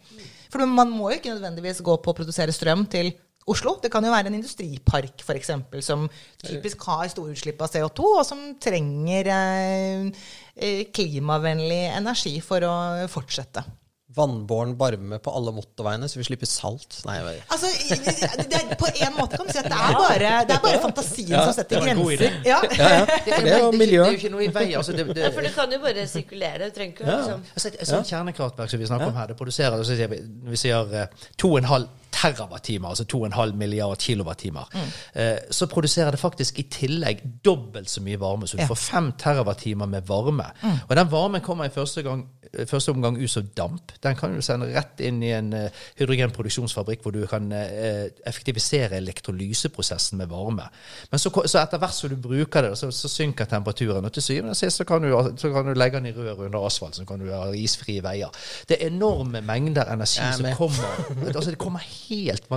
[0.53, 3.11] For man må jo ikke nødvendigvis gå på å produsere strøm til
[3.51, 3.77] Oslo.
[3.83, 6.07] Det kan jo være en industripark for eksempel, som
[6.45, 10.25] typisk har store utslipp av CO2, og som trenger eh,
[10.55, 12.75] eh, klimavennlig energi for å
[13.11, 13.65] fortsette.
[14.13, 16.99] Vannbåren varme på alle motorveiene, så vi slipper salt.
[17.09, 17.45] Nei, jeg.
[17.55, 20.61] Altså, det, det, På en måte kan du si at det er bare, det er
[20.67, 22.37] bare fantasien som setter grenser.
[22.45, 22.59] Ja.
[22.77, 23.07] Ja, ja.
[23.25, 24.03] Det, er jo det, miljø.
[24.03, 24.77] det er jo ikke noe i veien.
[24.83, 26.69] Altså, det, det, Ja, for du kan jo bare sirkulere.
[26.69, 29.39] Du trenger ikke liksom Altså et, et sånt kjernekraftverk som vi snakker om her, det
[29.41, 31.89] produserer så sier vi, Når vi sier eh, 2,5
[32.23, 34.69] terawattimer, altså 2,5 milliard kilowattimer,
[35.15, 38.47] eh, så produserer det faktisk i tillegg dobbelt så mye varme.
[38.47, 38.67] Så du Ja.
[38.69, 40.45] får 5 terawattimer med varme.
[40.89, 42.27] Og den varmen kommer i første, gang,
[42.69, 43.95] første omgang ut som damp.
[44.05, 48.99] Den kan du sende rett inn i en eh, hydrogenproduksjonsfabrikk hvor du kan eh, effektivisere
[49.01, 50.69] elektrolyseprosessen med varme.
[51.11, 54.05] Men så, så etter hvert som du bruker det, så, så synker temperaturen.
[54.05, 56.47] Og til syvende og sist så kan, du, så kan du legge den i rør
[56.47, 58.33] under asfalt, så kan du ha isfrie veier.
[58.69, 61.05] Det er enorme mengder energi er som kommer.
[61.33, 62.49] Altså det kommer helt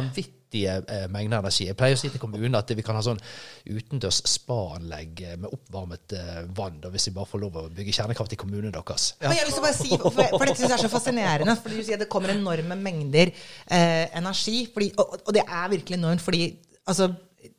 [0.56, 1.68] vanvittige eh, mengder energi.
[1.68, 3.20] Jeg pleier å si til kommunen at vi kan ha sånn
[3.66, 7.96] utendørs spa-anlegg eh, med oppvarmet eh, vann, da, hvis vi bare får lov å bygge
[7.96, 9.14] kjernekraft i kommunen deres.
[9.22, 10.94] Men jeg har lyst til å bare si, for, for dette synes jeg er så
[10.94, 11.58] fascinerende.
[11.62, 14.66] For du sier at det kommer enorme mengder eh, energi.
[14.74, 16.48] Fordi, og, og det er virkelig enormt fordi
[16.86, 17.12] altså,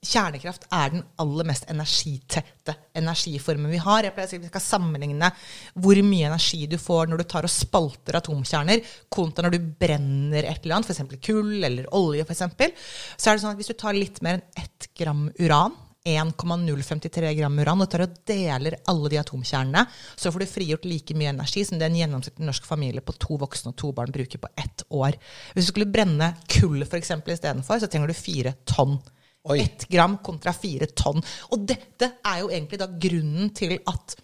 [0.05, 4.07] kjernekraft er den aller mest energitette energiformen vi har.
[4.07, 5.31] Jeg pleier å si at Vi skal sammenligne
[5.75, 10.45] hvor mye energi du får når du tar og spalter atomkjerner, kontra når du brenner
[10.45, 11.19] et eller annet, f.eks.
[11.25, 12.27] kull eller olje.
[12.27, 12.77] For eksempel.
[13.17, 17.35] så er det sånn at Hvis du tar litt mer enn ett gram uran 1,053
[17.35, 19.83] gram uran og tar og deler alle de atomkjernene,
[20.15, 23.39] så får du frigjort like mye energi som det en gjennomsnittlig norsk familie på to
[23.43, 25.19] voksne og to barn bruker på ett år.
[25.55, 29.01] Hvis du skulle brenne kull eksempel, istedenfor, så trenger du fire tonn.
[29.47, 29.61] Oi.
[29.63, 31.23] Ett gram kontra fire tonn.
[31.55, 34.17] Og dette er jo egentlig da grunnen til at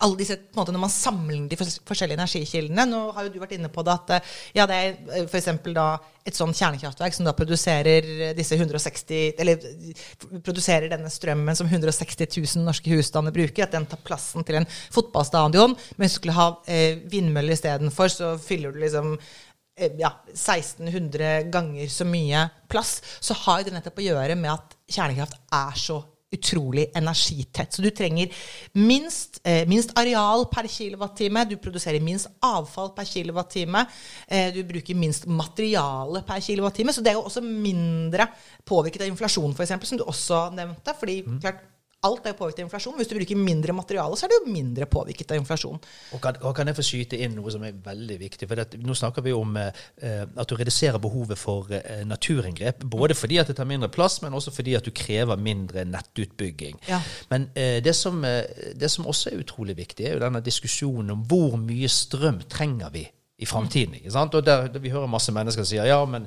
[0.00, 3.38] alle disse, på en måte Når man samler de forskjellige energikildene Nå har jo du
[3.42, 5.28] vært inne på det at eh, ja, det er f.eks.
[5.28, 5.80] for eksempel
[6.22, 10.06] et sånt kjernekraftverk som da produserer eh, disse 160 Eller eh,
[10.46, 13.66] produserer denne strømmen som 160 000 norske husstander bruker.
[13.66, 15.76] At den tar plassen til en fotballstadion.
[15.76, 21.50] Men hvis du skulle ha eh, vindmøller istedenfor, så fyller du liksom eh, ja, 1600
[21.52, 25.78] ganger så mye plass, så har jo det nettopp å gjøre med at kjernekraft er
[25.80, 27.72] så utrolig energitett.
[27.72, 28.32] Så du trenger
[28.72, 33.86] minst, eh, minst areal per kilowattime, du produserer minst avfall per kilowattime,
[34.28, 38.28] eh, du bruker minst materiale per kilowattime, så det er jo også mindre
[38.64, 40.94] påvirket av inflasjon, eksempel, som du også nevnte.
[40.98, 41.60] fordi klart,
[42.06, 42.96] alt er påvirket av inflasjon.
[42.98, 45.78] Hvis du bruker mindre materiale, så er det jo mindre påvirket av inflasjon.
[46.16, 48.48] Og kan, og kan jeg få skyte inn noe som er veldig viktig?
[48.50, 49.70] For det, nå snakker vi om eh,
[50.02, 52.82] at du reduserer behovet for eh, naturinngrep.
[52.90, 56.82] Både fordi at det tar mindre plass, men også fordi at du krever mindre nettutbygging.
[56.90, 56.98] Ja.
[57.30, 61.14] Men eh, det, som, eh, det som også er utrolig viktig, er jo denne diskusjonen
[61.14, 63.06] om hvor mye strøm trenger vi
[63.42, 63.94] i framtiden.
[63.94, 64.34] ikke sant?
[64.34, 66.26] Og der, der vi hører masse mennesker si ja, men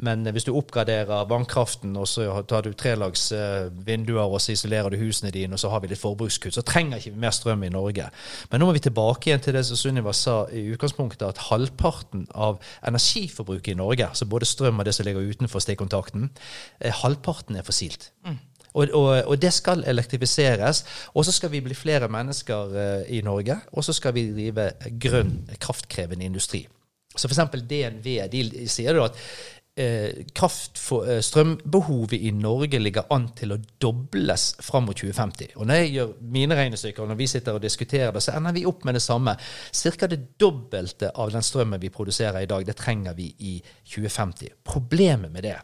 [0.00, 4.92] Men hvis du oppgraderer vannkraften, og så tar du trelags eh, vinduer, og så isolerer
[4.92, 7.64] du husene dine, og så har vi litt forbrukskutt, så trenger ikke vi mer strøm
[7.66, 8.08] i Norge.
[8.50, 12.26] Men nå må vi tilbake igjen til det som Sunniva sa i utgangspunktet, at halvparten
[12.32, 16.30] av energiforbruket i Norge, altså både strøm og det som ligger utenfor stikkontakten,
[16.80, 18.10] eh, halvparten er fossilt.
[18.70, 20.84] Og, og, og, det skal elektrifiseres.
[21.14, 23.56] Og så skal vi bli flere mennesker uh, i Norge.
[23.72, 24.70] Og så skal vi drive
[25.02, 26.68] grønn, kraftkrevende industri.
[27.16, 27.42] Så f.eks.
[27.66, 29.18] DNV de sier da at
[30.80, 35.56] for, uh, strømbehovet i Norge ligger an til å dobles fram mot 2050.
[35.56, 38.66] Og når jeg gjør mine regnestykker, når vi sitter og diskuterer det, så ender vi
[38.68, 39.36] opp med det samme.
[39.72, 44.60] Cirka det dobbelte av den strømmen vi produserer i dag, det trenger vi i 2050.
[44.64, 45.58] Problemet med det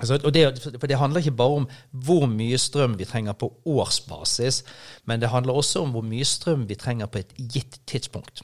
[0.00, 4.64] Altså, det, for det handler ikke bare om hvor mye strøm vi trenger på årsbasis,
[5.04, 8.42] men det handler også om hvor mye strøm vi trenger på et gitt tidspunkt.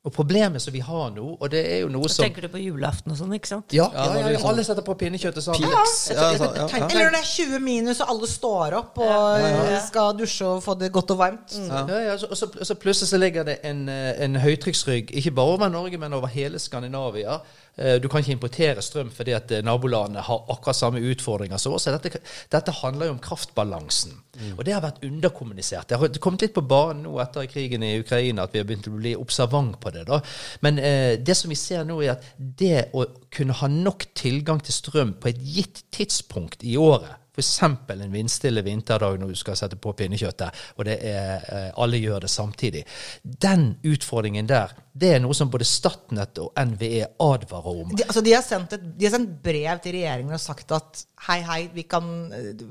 [0.00, 2.62] Og problemet som vi har nå, og det er jo noe som Tenker du på
[2.62, 3.74] julaften og sånn, ikke sant?
[3.76, 5.60] Ja, ja, ja, ja alle setter på pinnekjøttet sammen.
[5.68, 5.82] Ja,
[6.14, 9.44] Eller når det er 20 minus og alle står opp og
[9.90, 11.52] skal dusje og få det godt og varmt.
[11.52, 11.92] Mm.
[11.92, 15.58] Ja, og, så, og så plutselig så ligger det en, eh, en høytrykksrygg, ikke bare
[15.58, 17.69] over Norge, men over hele Skandinavia, Eh,
[18.02, 21.88] du kan ikke importere strøm fordi at eh, nabolandene har akkurat samme utfordringer som oss.
[21.90, 22.20] Dette,
[22.52, 24.16] dette, handler jo om kraftbalansen.
[24.40, 24.52] Mm.
[24.56, 25.88] Og det har vært underkommunisert.
[25.88, 28.90] Det har kommet litt på banen nå etter krigen i Ukraina at vi har begynt
[28.90, 30.04] å bli observant på det.
[30.08, 30.20] da.
[30.66, 34.60] Men eh, det som vi ser nå, er at det å kunne ha nok tilgang
[34.64, 37.62] til strøm på et gitt tidspunkt i året F.eks.
[37.62, 42.24] en vindstille vinterdag når du skal sette på pinnekjøttet, og det er, eh, alle gjør
[42.26, 42.84] det samtidig.
[43.22, 47.94] Den utfordringen der, det er noe som både Statnett og NVE advarer om.
[47.96, 51.04] De, altså de, har sendt et, de har sendt brev til regjeringen og sagt at
[51.26, 52.04] hei, hei, vi kan,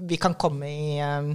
[0.09, 1.31] vi kan komme i um,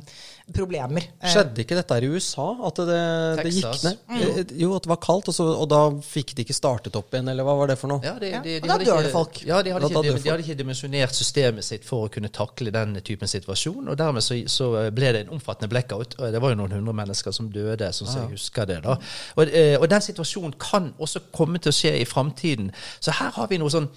[0.54, 1.06] problemer.
[1.20, 2.46] Eh, Skjedde ikke dette i USA?
[2.68, 2.98] At det,
[3.40, 4.00] det gikk ned?
[4.10, 4.54] Mm.
[4.60, 7.30] Jo, at det var kaldt, og, så, og, da fikk de ikke startet opp igjen,
[7.32, 8.02] eller hva var det for noe?
[8.04, 9.40] Ja, de, de, og da dør det folk.
[9.46, 12.98] Ja, de hadde, ikke, de, hadde ikke dimensjonert systemet sitt for å kunne takle den
[13.06, 16.18] typen situasjon, og dermed så, så ble det en omfattende blackout.
[16.18, 18.80] Det var jo noen hundre mennesker som døde, sånn som jeg husker det.
[18.84, 18.98] da.
[19.38, 22.70] Og, eh, og den situasjonen kan også komme til å skje i framtiden.
[23.00, 23.88] Så her har vi noe sånn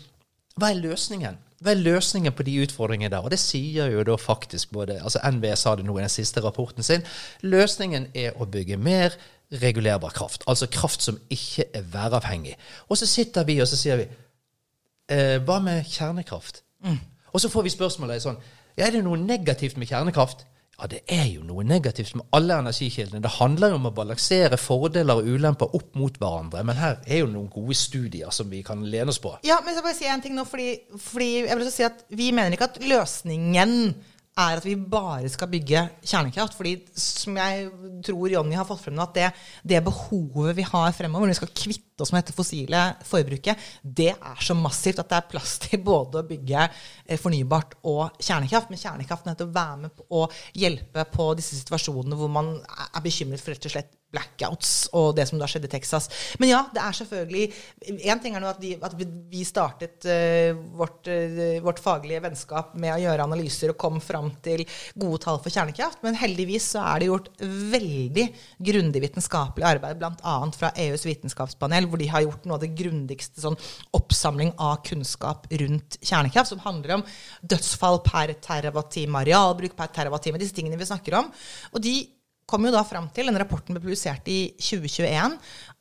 [0.58, 1.38] Hva er løsningen?
[1.62, 3.26] Hva er løsningen på de utfordringene der?
[3.26, 6.41] Og det sier jo da faktisk både altså NVE sa det nå i den siste
[6.41, 7.06] rapporten sin.
[7.41, 9.15] Løsningen er å bygge mer
[9.52, 10.43] regulerbar kraft.
[10.47, 12.56] Altså kraft som ikke er væravhengig.
[12.89, 14.08] Og så sitter vi og så sier vi
[15.10, 16.63] eh, Hva med kjernekraft?
[16.86, 17.00] Mm.
[17.34, 18.38] Og så får vi spørsmålet sånn
[18.78, 20.45] ja, Er det noe negativt med kjernekraft?
[20.78, 23.24] Ja, det er jo noe negativt med alle energikildene.
[23.24, 26.62] Det handler jo om å balansere fordeler og ulemper opp mot hverandre.
[26.70, 29.32] Men her er jo noen gode studier som vi kan lene oss på.
[29.48, 30.68] Ja, men jeg skal bare si en ting nå, fordi,
[31.02, 33.74] fordi jeg vil si at vi mener ikke at løsningen
[34.38, 36.54] er at vi bare skal bygge kjernekraft.
[36.54, 37.72] fordi som jeg
[38.06, 39.32] tror Jonny har fått frem nå, at det,
[39.66, 44.12] det, behovet vi har fremover, når vi skal kvitte oss som heter fossile forbruket, det
[44.14, 48.72] er så massivt at det er plass til både å bygge eh, fornybart og kjernekraft.
[48.72, 50.26] Men kjernekraften er til å være med på å
[50.58, 55.26] hjelpe på disse situasjonene hvor man er bekymret for rett og slett blackouts og det
[55.28, 56.08] som da skjedde i Texas.
[56.40, 57.46] Men ja, det er selvfølgelig
[58.08, 62.94] Én ting er nå at, at vi startet uh, vårt, uh, vårt, faglige vennskap med
[62.94, 64.64] å gjøre analyser og kom fram til
[64.96, 67.30] gode tall for kjernekraft, men heldigvis så er det gjort
[67.74, 68.26] veldig
[68.70, 70.38] grundig vitenskapelig arbeid, bl.a.
[70.58, 73.58] fra EUs vitenskapspanel, hvor de har gjort noe av det grundigste sånn
[73.97, 77.08] oppsamling av kunnskap rundt kjernekraft, som handler om
[77.41, 81.32] dødsfall per terawattime, arealbruk per terawattime, disse tingene vi snakker om.
[81.73, 81.97] Og de
[82.48, 85.34] kom jo da fram til, den rapporten ble publisert i 2021,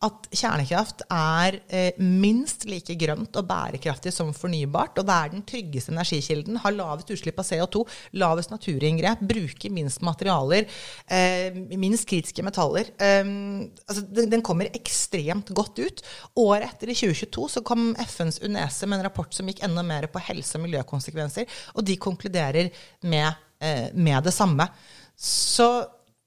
[0.06, 4.98] at kjernekraft er eh, minst like grønt og bærekraftig som fornybart.
[4.98, 6.58] Og det er den tryggeste energikilden.
[6.64, 7.84] Har lavest utslipp av CO2,
[8.18, 10.66] lavest naturinngrep, bruker minst materialer,
[11.06, 12.90] eh, minst kritiske metaller.
[12.98, 13.22] Eh,
[13.86, 16.04] altså, den, den, kommer ekstremt godt ut.
[16.42, 20.10] Året etter, i 2022, så kom FNs UNESE med en rapport som gikk enda mer
[20.10, 21.46] på helse- og miljøkonsekvenser,
[21.78, 22.74] og de konkluderer
[23.06, 23.30] med,
[23.62, 24.66] eh, med det samme.
[25.16, 25.86] Så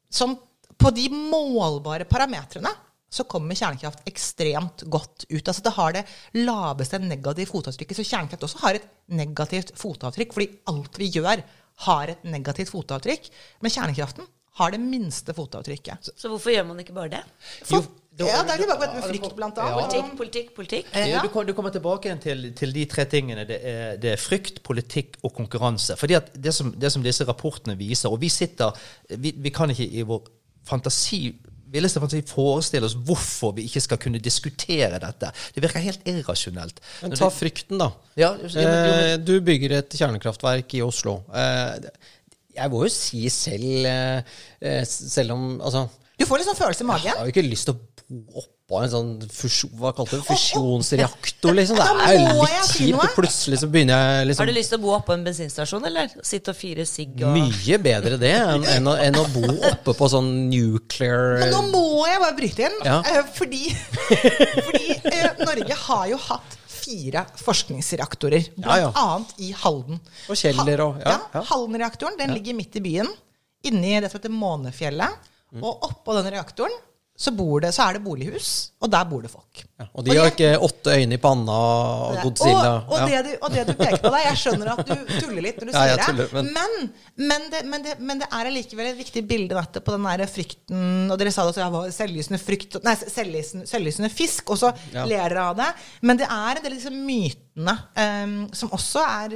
[0.10, 0.38] som
[0.80, 2.72] på de målbare parametrene
[3.10, 5.42] så kommer kjernekraft ekstremt godt ut.
[5.42, 6.04] Altså Det har det
[6.38, 7.98] laveste negative fotavtrykket.
[7.98, 8.86] Så kjernekraft også har et
[9.18, 11.42] negativt fotavtrykk, fordi alt vi gjør,
[11.88, 13.32] har et negativt fotavtrykk.
[13.64, 14.28] Men kjernekraften
[14.60, 16.06] har det minste fotavtrykket.
[16.06, 17.24] Så, så hvorfor gjør man ikke bare det?
[17.64, 17.88] For,
[18.28, 19.72] ja, det er tilbake med frykt, blant annet.
[19.72, 19.84] Ja.
[19.84, 20.90] Politikk, politikk, politikk.
[20.96, 21.22] Ja.
[21.24, 23.46] Du, du, kommer tilbake til, til, de tre tingene.
[23.48, 25.96] Det er, det er, frykt, politikk og konkurranse.
[26.00, 28.76] Fordi at det som, det som disse rapportene viser, og vi sitter
[29.16, 30.28] vi, vi kan ikke i vår
[30.70, 31.30] fantasi
[31.70, 35.32] villeste fantasi forestille oss hvorfor vi ikke skal kunne diskutere dette.
[35.54, 36.82] Det virker helt irrasjonelt.
[37.04, 37.92] Men ta frykten, da.
[38.20, 41.20] Ja, eh, du bygger et kjernekraftverk i Oslo.
[41.30, 41.90] Eh,
[42.58, 45.88] jeg må jo si selv, eh, selv om Altså
[46.20, 47.12] Du får litt sånn følelse i magen?
[47.14, 50.20] Jeg har jo ikke lyst til å bo opp oppå en sånn fusjon, hva kalte
[50.20, 50.26] det?
[50.28, 51.80] Fusjonsreaktor, liksom.
[51.80, 53.00] Det er jo litt kjipt.
[53.02, 55.88] og Plutselig så begynner jeg Har liksom du lyst til å bo oppå en bensinstasjon,
[55.90, 56.12] eller?
[56.22, 59.96] Sitte og fyre sigg og Mye bedre det enn, enn, å, enn å bo oppe
[59.98, 63.00] på sånn nuclear Men nå må jeg bare bryte inn, Ja.
[63.10, 63.64] eh, fordi,
[64.68, 68.92] fordi eh, Norge har jo hatt fire forskningsreaktorer, Ja, blant ja.
[69.02, 69.98] annet i Halden.
[70.30, 71.42] Og Kjeller og- ja, ja.
[71.50, 73.10] Halden-reaktoren den ligger midt i byen,
[73.66, 75.26] inni det som heter Månefjellet.
[75.54, 75.64] Mm.
[75.66, 76.78] Og oppå den reaktoren
[77.20, 78.50] så, bor det, så er det bolighus,
[78.80, 79.60] og der bor det folk.
[79.76, 82.70] Ja, og de har ikke åtte øyne i panna og Godzilla.
[82.88, 83.08] Og, og, ja.
[83.10, 85.68] det du, og det du peker på der, jeg skjønner at du tuller litt når
[85.68, 86.88] du Ja, sier tuller, det, men- men,
[87.34, 90.32] men, det, men, det, men det er allikevel et viktig bilde dette, på den der
[90.32, 94.62] frykten Og dere sa det også, ja, var selvlysende frykt Nei, selvlysende, selvlysende fisk, og
[94.64, 95.70] så ler dere av det.
[96.08, 97.04] Men det er en del liksom, disse
[97.60, 97.76] mytene
[98.24, 99.36] um, som også er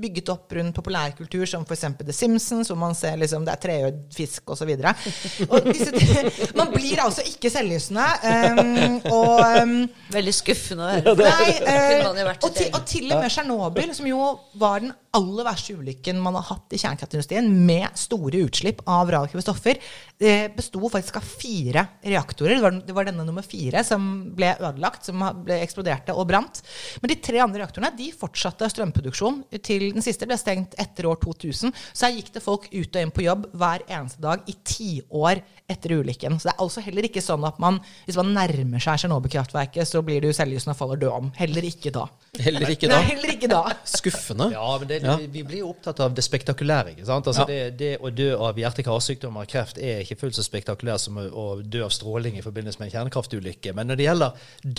[0.00, 1.86] bygget opp rundt populærkultur, som f.eks.
[2.00, 4.74] The Simpsons, hvor man ser liksom, det er treøyd fisk osv.
[6.58, 8.04] Man blir altså ikke selvlysende.
[8.24, 9.76] Um, og um,
[10.14, 10.90] Veldig skuffende.
[11.04, 14.28] Nei, eh, vært og, til, og til og med Tsjernobyl, som jo
[14.60, 19.44] var den aller verste ulykken man har hatt i kjernekraftindustrien, med store utslipp av radioaktive
[19.44, 19.78] stoffer,
[20.18, 22.56] eh, besto faktisk av fire reaktorer.
[22.56, 26.62] Det var, det var denne nummer fire som ble ødelagt, som ble eksploderte og brant.
[27.02, 31.20] Men de tre andre reaktorene de fortsatte strømproduksjon til den siste ble stengt etter år
[31.22, 31.72] 2000.
[31.92, 35.42] Så her gikk det folk ut og inn på jobb hver eneste dag i tiår
[35.70, 36.38] etter ulykken.
[36.40, 40.02] Så det er altså heller ikke sånn at man, hvis man nærmer seg Tsjernobyl-kraftverket, så
[40.04, 41.30] blir du selvlysende og faller død om.
[41.38, 42.04] Heller ikke da.
[42.40, 42.98] Heller ikke da.
[42.98, 43.62] Nei, heller ikke da.
[43.96, 44.50] Skuffende.
[44.52, 45.16] Ja, men det, Ja.
[45.16, 46.94] vi- blir jo opptatt av det spektakulære.
[46.96, 47.26] ikke sant?
[47.26, 47.46] Altså Ja.
[47.70, 51.62] det, det å dø av hjerte-karsykdommer og kreft er ikke fullt så spektakulært som å,
[51.62, 53.74] dø av stråling i forbindelse med en kjernekraftulykke.
[53.74, 54.32] Men når det gjelder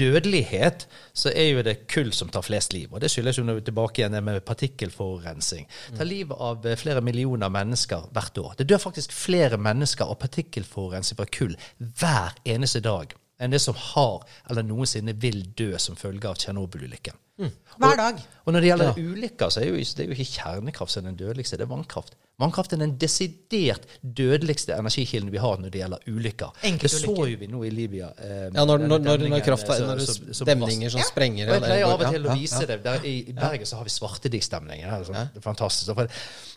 [0.05, 0.85] dødelighet,
[1.15, 2.93] så er jo det kull som tar flest liv.
[2.93, 5.67] Og det skyldes jo tilbake igjen det med partikkelforurensning.
[5.89, 8.55] Det tar livet av eh, flere millioner mennesker hvert år.
[8.57, 13.75] Det dør faktisk flere mennesker av partikkelforurensning fra kull hver eneste dag enn det som
[13.75, 17.17] har eller noensinne vil dø som følge av Tsjernobyl-ulykken.
[17.35, 18.19] Hver dag.
[18.45, 21.09] Og når det gjelder ulykker, så er jo, det er jo ikke kjernekraft som er
[21.11, 22.13] den dødeligste, det er vannkraft.
[22.39, 26.53] Vannkraft er den desidert dødeligste energikilden vi har når det gjelder ulykker.
[26.81, 28.09] Det så jo vi nå i Libya.
[28.19, 31.05] Eh, Ja, når, når, når, når eh, så- når det så- så demninger som ja.
[31.09, 32.65] sprenger Og jeg pleier av og ja, til å vise ja.
[32.65, 32.83] det.
[32.83, 34.89] Der, I i Bergen så har vi svartedikstemningen.
[34.89, 35.95] Det er sånn, det er fantastisk.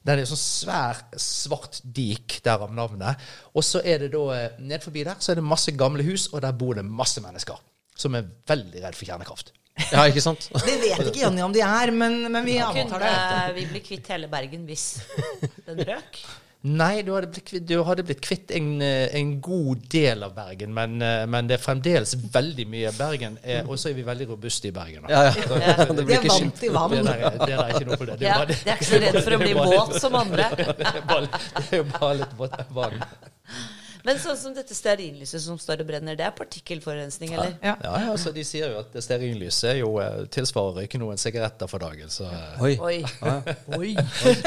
[0.05, 3.17] Det er en sånn svær, svart dik, derav navnet.
[3.55, 6.29] Og så er det da eh, ned forbi der så er det masse gamle hus,
[6.33, 7.59] og der bor det masse mennesker
[7.99, 9.53] som er veldig redd for kjernekraft.
[9.93, 10.49] Ja, ikke sant?
[10.67, 13.15] Det vet ikke Jonny om de er, men, men vi antar det.
[13.15, 14.89] Kunne vi bli kvitt hele Bergen hvis
[15.67, 16.21] den røk?
[16.69, 20.33] Nei, du hadde blitt kvitt, du hadde blitt kvitt en, eh, en god del av
[20.35, 23.37] Bergen, men, eh, men det er fremdeles veldig mye Bergen.
[23.47, 25.07] er- Og så er vi veldig robuste i Bergen.
[25.07, 25.13] da.
[25.15, 25.33] Ja, ja.
[25.39, 25.77] Så- Ja.
[25.87, 26.91] det De blir er ikke vant i til vann.
[26.97, 28.19] Det der, er- det der er ikke noe for det.
[28.19, 30.15] Det er Ja, bare- er ikke så redd for å bli det bare- våt som
[30.25, 30.49] andre.
[30.59, 31.31] Det er bare,
[31.71, 32.99] det jo bare litt vått vann.
[34.07, 37.55] Men sånn som dette stearinlyset som står og brenner, det er partikkelforurensning, eller?
[37.63, 37.75] Ja.
[37.85, 41.71] Ja, ja, altså De sier jo at stearinlys er jo eh, tilsvarer ikke noen sigaretter
[41.71, 42.11] for dagen.
[42.13, 42.29] så...
[42.31, 42.75] eh, Oi.
[42.79, 42.99] Oi.
[43.79, 43.91] Oi.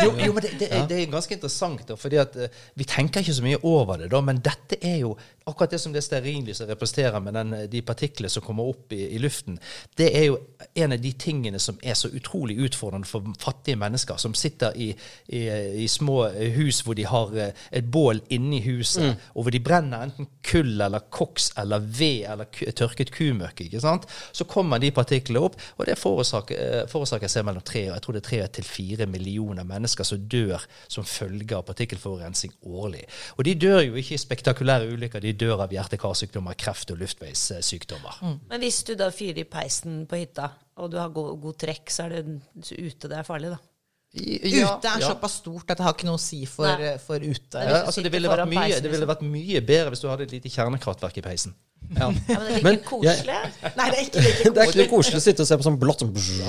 [0.03, 2.87] jo, jo, men det, det, er, det er ganske interessant, da, fordi at eh, vi
[2.89, 4.11] tenker ikke så mye over det.
[4.13, 5.15] da, Men dette er jo
[5.49, 9.19] akkurat det som det stearinlyset representerer med den, de partiklene som kommer opp i, i
[9.19, 9.57] luften.
[9.97, 10.37] Det er jo
[10.77, 14.91] en av de tingene som er så utrolig utfordrende for fattige mennesker, som sitter i,
[15.33, 15.41] i,
[15.83, 16.19] i små
[16.55, 21.07] hus hvor de har et bål inni huset, og hvor de brenner enten kull eller
[21.09, 23.63] koks eller ved eller tørket kumøkk.
[23.65, 24.05] ikke sant?
[24.31, 28.03] Så kommer de partiklene opp, og det forårsaker, eh, forårsaker seg mellom tre og jeg
[28.05, 33.07] tror det er tre til fire millioner mennesker som dør som følge av partikkelforurensning årlig.
[33.37, 38.21] Og de dør jo ikke i spektakulære ulykker, de dør av hjerte-karsykdommer, kreft og luftveissykdommer.
[38.51, 41.89] Men hvis du da fyrer i peisen på hytta, og du har god, god trekk,
[41.89, 43.70] så er det ute det er farlig, da.
[44.14, 45.07] I- Ute er ja.
[45.07, 47.62] såpass stort at det har ikke noe å si for, for ute.
[47.64, 49.12] Ja, altså det, ville vært mye, det ville liksom.
[49.14, 51.55] vært mye bedre hvis du hadde et lite kjernekraftverk i peisen.
[51.91, 52.07] Ja.
[52.07, 53.37] Ja, men det er ikke Men koselig.
[53.75, 55.65] Nei, det er ikke like Det er ikke noe koselig å sitte og se på
[55.65, 56.45] sånn blått sånn kommer sånn,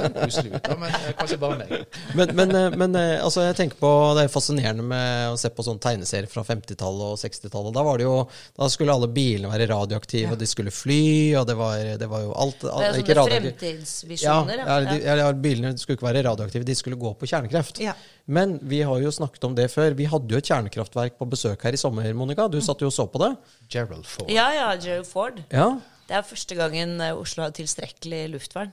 [0.00, 0.50] eh, koselig
[0.80, 1.82] men eh.
[2.16, 5.50] Men, men, eh, men eh, altså, jeg tenker på det er fascinerende med å se
[5.52, 7.74] på sånne tegneserier fra 50-tallet og 60-tallet.
[7.76, 8.16] Da var det jo,
[8.56, 11.02] da skulle alle bilene være radioaktive, og de skulle fly,
[11.40, 13.74] og det var, det var jo alt, Det er Ikke sånne radioaktive.
[14.20, 14.64] Ja, fremtidsvisjoner.
[14.64, 17.82] ja, de, ja, ja, bilene skulle ikke være radioaktive, de skulle gå på kjernekreft.
[17.84, 17.96] Ja.
[18.30, 19.94] Men vi har jo snakket om det før.
[19.98, 22.46] Vi hadde jo et kjernekraftverk på besøk her i sommer, Monica.
[22.52, 23.32] Du satt jo og så på det.
[23.72, 24.30] Gerald Ford.
[24.30, 25.40] Ja, ja, Gerald Ford.
[25.50, 25.66] Ja.
[26.06, 28.70] Det er første gangen eh, Oslo har tilstrekkelig luftvern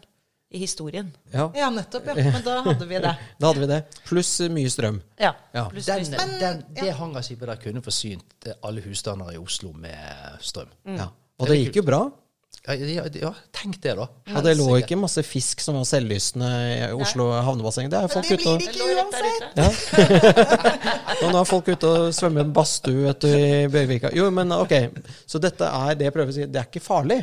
[0.53, 1.09] i historien.
[1.33, 1.49] ja.
[1.57, 2.05] Ja, nettopp.
[2.07, 2.15] ja.
[2.31, 3.15] Men da hadde vi det.
[3.41, 3.79] Da hadde vi det.
[4.07, 5.01] Pluss eh, mye strøm.
[5.19, 5.33] Ja.
[5.53, 5.65] Ja.
[5.73, 6.37] Pluss Den, strøm.
[6.39, 10.69] den, det hangarskipet der kunne forsynt eh, alle husstander i Oslo med strøm.
[10.97, 11.09] Ja.
[11.41, 11.99] Og det gikk jo bra.
[12.67, 14.09] Ja, ja, ja, tenk det, da.
[14.35, 17.87] Og det lå ikke masse fisk som var selvlystne i Oslo havnebasseng.
[17.91, 18.59] Det er folk ute og.
[21.21, 23.39] Og nå er folk ute og svømmer i en badstue i
[23.71, 24.11] Bjørvika.
[24.15, 24.75] Jo, men ok,
[25.23, 26.49] Så dette er det jeg prøver å si.
[26.51, 27.21] Det er ikke farlig.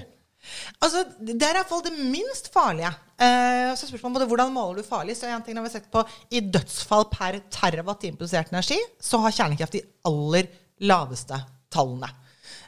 [0.81, 2.91] Altså, Det er iallfall det minst farlige.
[3.21, 5.17] Eh, så spørsmålet om det, Hvordan måler du farlig?
[5.17, 6.03] Så en ting har vi sett på
[6.33, 10.49] I dødsfall per terawatt-improdusert produsert energi, så har kjernekraft de aller
[10.81, 11.39] laveste
[11.73, 12.11] tallene.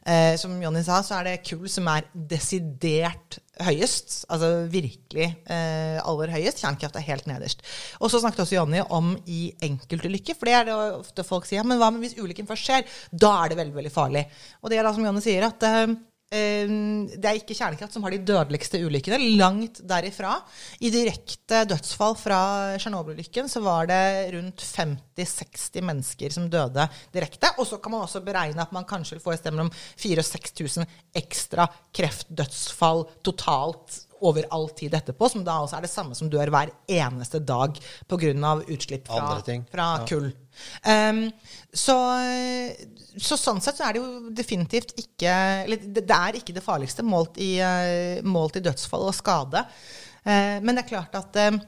[0.07, 4.20] Eh, som Jonny sa, så er det kull som er desidert høyest.
[4.30, 6.62] Altså virkelig eh, aller høyest.
[6.62, 7.64] Kjernekraft er helt nederst.
[7.98, 10.38] Og så snakket også Jonny om i enkeltulykker.
[10.38, 11.66] For det er det ofte folk sier.
[11.66, 12.86] Men hva med hvis ulykken først skjer?
[13.11, 14.26] Da er det veldig, veldig farlig.
[14.62, 15.96] Og det er da som Jonny sier, at eh,
[16.27, 19.18] det er ikke kjernekraft som har de dødeligste ulykkene.
[19.39, 20.41] Langt derifra.
[20.83, 22.41] I direkte dødsfall fra
[22.81, 27.53] Tsjernobyl-ulykken så var det rundt 50-60 mennesker som døde direkte.
[27.61, 30.31] Og så kan man også beregne at man kanskje får et sted mellom 4000 og
[30.33, 36.30] 6000 ekstra kreftdødsfall totalt over all tid etterpå, som da også er det samme som
[36.32, 37.76] dør hver eneste dag
[38.08, 38.54] pga.
[38.72, 39.36] utslipp fra,
[39.72, 40.30] fra kull.
[40.88, 41.26] Um,
[41.72, 41.96] så,
[43.20, 45.32] så sånn sett så er det jo definitivt ikke
[45.66, 49.66] Eller det, det er ikke det farligste målt i, eh, målt i dødsfall og skade.
[50.24, 51.58] Uh, men det er klart at eh,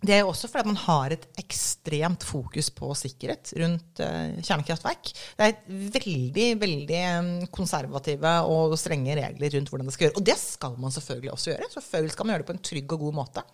[0.00, 5.10] det er jo også fordi man har et ekstremt fokus på sikkerhet rundt eh, kjernekraftverk.
[5.36, 10.16] Det er veldig veldig eh, konservative og strenge regler rundt hvordan det skal gjøre.
[10.22, 11.72] Og det skal man selvfølgelig også gjøre.
[11.76, 13.44] Selvfølgelig skal man gjøre det på en trygg og god måte.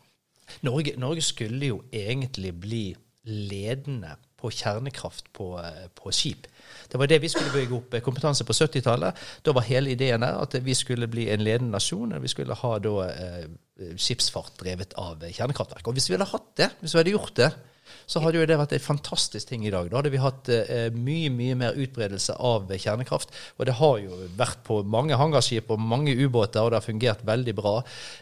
[0.67, 2.85] Norge, Norge skulle jo egentlig bli
[3.27, 6.47] ledende på kjernekraft på, eh, på skip.
[6.91, 9.23] Det var det vi skulle bygge opp eh, kompetanse på 70-tallet.
[9.47, 12.13] Da var hele ideen der at vi skulle bli en ledende nasjon.
[12.17, 13.47] og Vi skulle ha da eh,
[13.97, 15.87] skipsfart drevet av eh, kjernekraftverk.
[15.87, 17.51] Og hvis vi hadde hatt det, hvis vi hadde gjort det,
[18.07, 19.89] så hadde jo det vært en fantastisk ting i dag.
[19.91, 23.35] Da hadde vi hatt eh, mye mye mer utbredelse av eh, kjernekraft.
[23.59, 27.25] Og det har jo vært på mange hangarskip og mange ubåter, og det har fungert
[27.27, 27.77] veldig bra.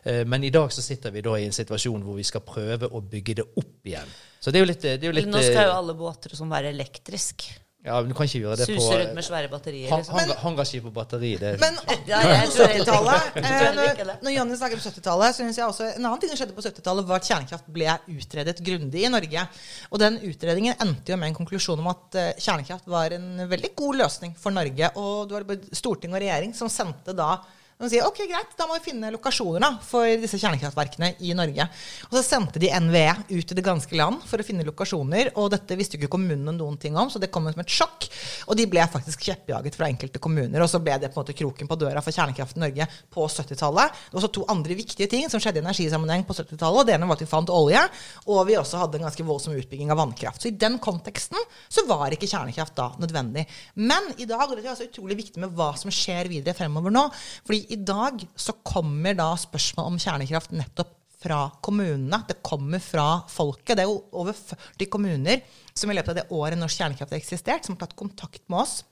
[0.04, 2.90] Eh, men i dag så sitter vi da i en situasjon hvor vi skal prøve
[2.90, 4.16] å bygge det opp igjen.
[4.40, 6.36] Så det er jo litt, det er jo litt Nå skal jo eh, alle båter
[6.36, 7.46] som være elektrisk.
[7.84, 9.90] Ja, men du kan ikke gjøre det på Suser rundt med svære batterier.
[9.90, 10.14] han- Liksom.
[10.18, 11.32] hangar- hangarskip på batteri.
[11.36, 11.74] Det, Men
[12.08, 14.16] Ja, jeg tror heller ikke- 70-tallet jeg eh, det.
[14.24, 17.06] Når Jonny snakker om 70-tallet, synes jeg også En annen ting som skjedde på 70-tallet,
[17.06, 19.48] var at kjernekraft ble utredet grundig i Norge.
[19.92, 23.74] Og den utredningen endte jo med en konklusjon om at eh, kjernekraft var en veldig
[23.76, 24.90] god løsning for Norge.
[24.96, 27.36] Og det var både storting og regjering som sendte da
[27.82, 31.66] de sier ok, greit, da må vi finne lokasjoner da, for disse kjernekraftverkene i Norge.
[32.06, 35.32] Og så sendte de NVE ut til det ganske land for å finne lokasjoner.
[35.40, 38.06] Og dette visste jo ikke kommunene noen ting om, så det kom som et sjokk.
[38.46, 40.62] Og de ble faktisk kjeppjaget fra enkelte kommuner.
[40.62, 43.26] Og så ble det på en måte kroken på døra for kjernekraft i Norge på
[43.26, 43.98] 70-tallet.
[44.06, 46.86] Det var også to andre viktige ting som skjedde i energisammenheng på 70-tallet.
[46.86, 47.82] Det ene var at vi fant olje,
[48.28, 50.44] og vi også hadde en ganske voldsom utbygging av vannkraft.
[50.44, 53.48] Så i den konteksten så var ikke kjernekraft da nødvendig.
[53.82, 56.94] Men i dag, og det er også utrolig viktig med hva som skjer videre fremover
[56.94, 57.08] nå,
[57.42, 60.92] fordi i dag så kommer da spørsmål om kjernekraft nettopp
[61.24, 62.20] fra kommunene.
[62.28, 63.76] Det kommer fra folket.
[63.76, 67.22] Det er jo over 40 kommuner som i løpet av det året norsk kjernekraft har
[67.22, 68.82] eksistert, som har tatt kontakt med oss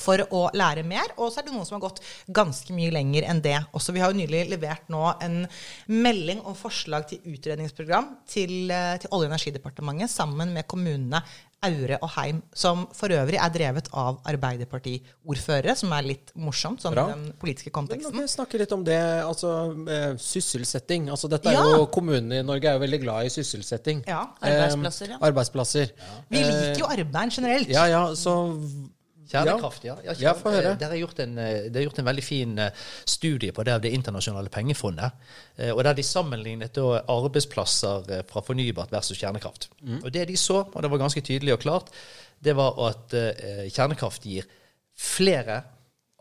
[0.00, 1.12] for å lære mer.
[1.16, 2.02] Og så er det noen som har gått
[2.32, 3.56] ganske mye lenger enn det.
[3.76, 5.38] Også Vi har jo nylig levert nå en
[5.88, 11.22] melding og forslag til utredningsprogram til, eh, til Olje- og energidepartementet sammen med kommunene
[11.64, 16.92] Aure og Heim, som for øvrig er drevet av Arbeiderpartiordførere, som er litt morsomt sånn
[16.94, 17.06] Bra.
[17.08, 18.12] i den politiske konteksten.
[18.14, 19.52] Men vi snakke litt om det, altså
[19.88, 21.08] eh, sysselsetting.
[21.10, 21.64] Altså dette er Ja.
[21.78, 24.04] jo Kommunene i Norge er jo veldig glad i sysselsetting.
[24.06, 24.26] Ja.
[24.42, 25.16] Arbeidsplasser, ja.
[25.16, 25.90] Eh, arbeidsplasser.
[26.30, 27.68] Vi liker jo arbeid generelt.
[27.68, 28.36] Ja, ja, så
[29.30, 29.96] Kjernekraft, ja.
[30.04, 30.72] ja, Ja, høre.
[30.72, 32.70] eh, Det er gjort en, eh, det er gjort en veldig fin eh,
[33.04, 35.12] studie på det av Det internasjonale pengefondet.
[35.72, 36.76] Og der de sammenlignet
[37.08, 39.70] arbeidsplasser fra fornybart versus kjernekraft.
[39.80, 40.02] Mm.
[40.04, 41.88] Og det de så, og det var ganske tydelig og klart,
[42.44, 43.14] det var at
[43.72, 44.44] kjernekraft gir
[44.96, 45.62] flere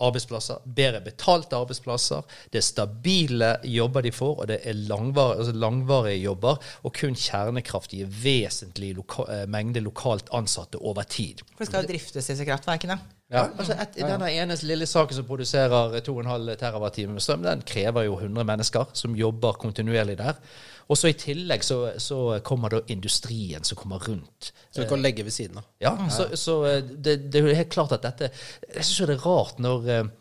[0.04, 5.56] arbeidsplasser, bedre betalte arbeidsplasser, det er stabile jobber de får, og det er langvarige, altså
[5.56, 11.46] langvarige jobber, og kun kjernekraft gir vesentlig loka, eh, mengde lokalt ansatte over tid.
[11.54, 13.00] For det skal jo driftes, disse kraftverkene.
[13.34, 18.06] Ja, altså et, Denne ene lille saken som produserer 2,5 TWh med strøm, den krever
[18.06, 20.38] jo 100 mennesker som jobber kontinuerlig der.
[20.86, 24.52] Og så i tillegg så, så kommer da industrien som kommer rundt.
[24.70, 25.66] Så du kan legge ved siden av.
[25.82, 29.18] Ja, så, så eh, det, det er jo helt klart at dette Jeg syns det
[29.18, 30.12] er rart når eh,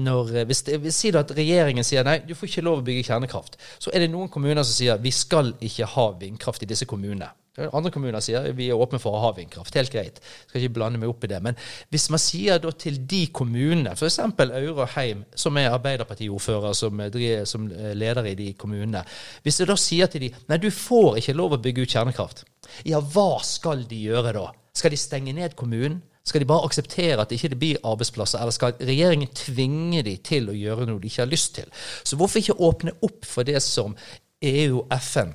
[0.00, 3.06] når, eh, hvis hvis sier at regjeringen sier nei, du får ikke lov å bygge
[3.10, 6.88] kjernekraft, så er det noen kommuner som sier vi skal ikke ha vindkraft i disse
[6.88, 7.32] kommunene.
[7.52, 9.74] Andre kommuner sier vi er åpne for å ha vindkraft.
[9.76, 10.20] Helt greit.
[10.48, 11.40] Skal ikke blande meg opp i det.
[11.44, 11.58] Men
[11.92, 14.22] hvis man sier da til de kommunene, f.eks.
[14.22, 19.04] Aure Heim, som er Arbeiderpartiordfører, som, eh, som eh, leder i de kommunene
[19.44, 22.46] Hvis jeg da sier til de nei, du får ikke lov å bygge ut kjernekraft,
[22.88, 24.46] ja, hva skal de gjøre da?
[24.72, 26.00] Skal de stenge ned kommunen?
[26.24, 30.50] Skal de bare akseptere at det ikke blir arbeidsplasser, eller skal regjeringen tvinge de til
[30.50, 31.70] å gjøre noe de ikke har lyst til?
[32.04, 33.96] Så hvorfor ikke åpne opp for det som
[34.42, 35.34] EU og FN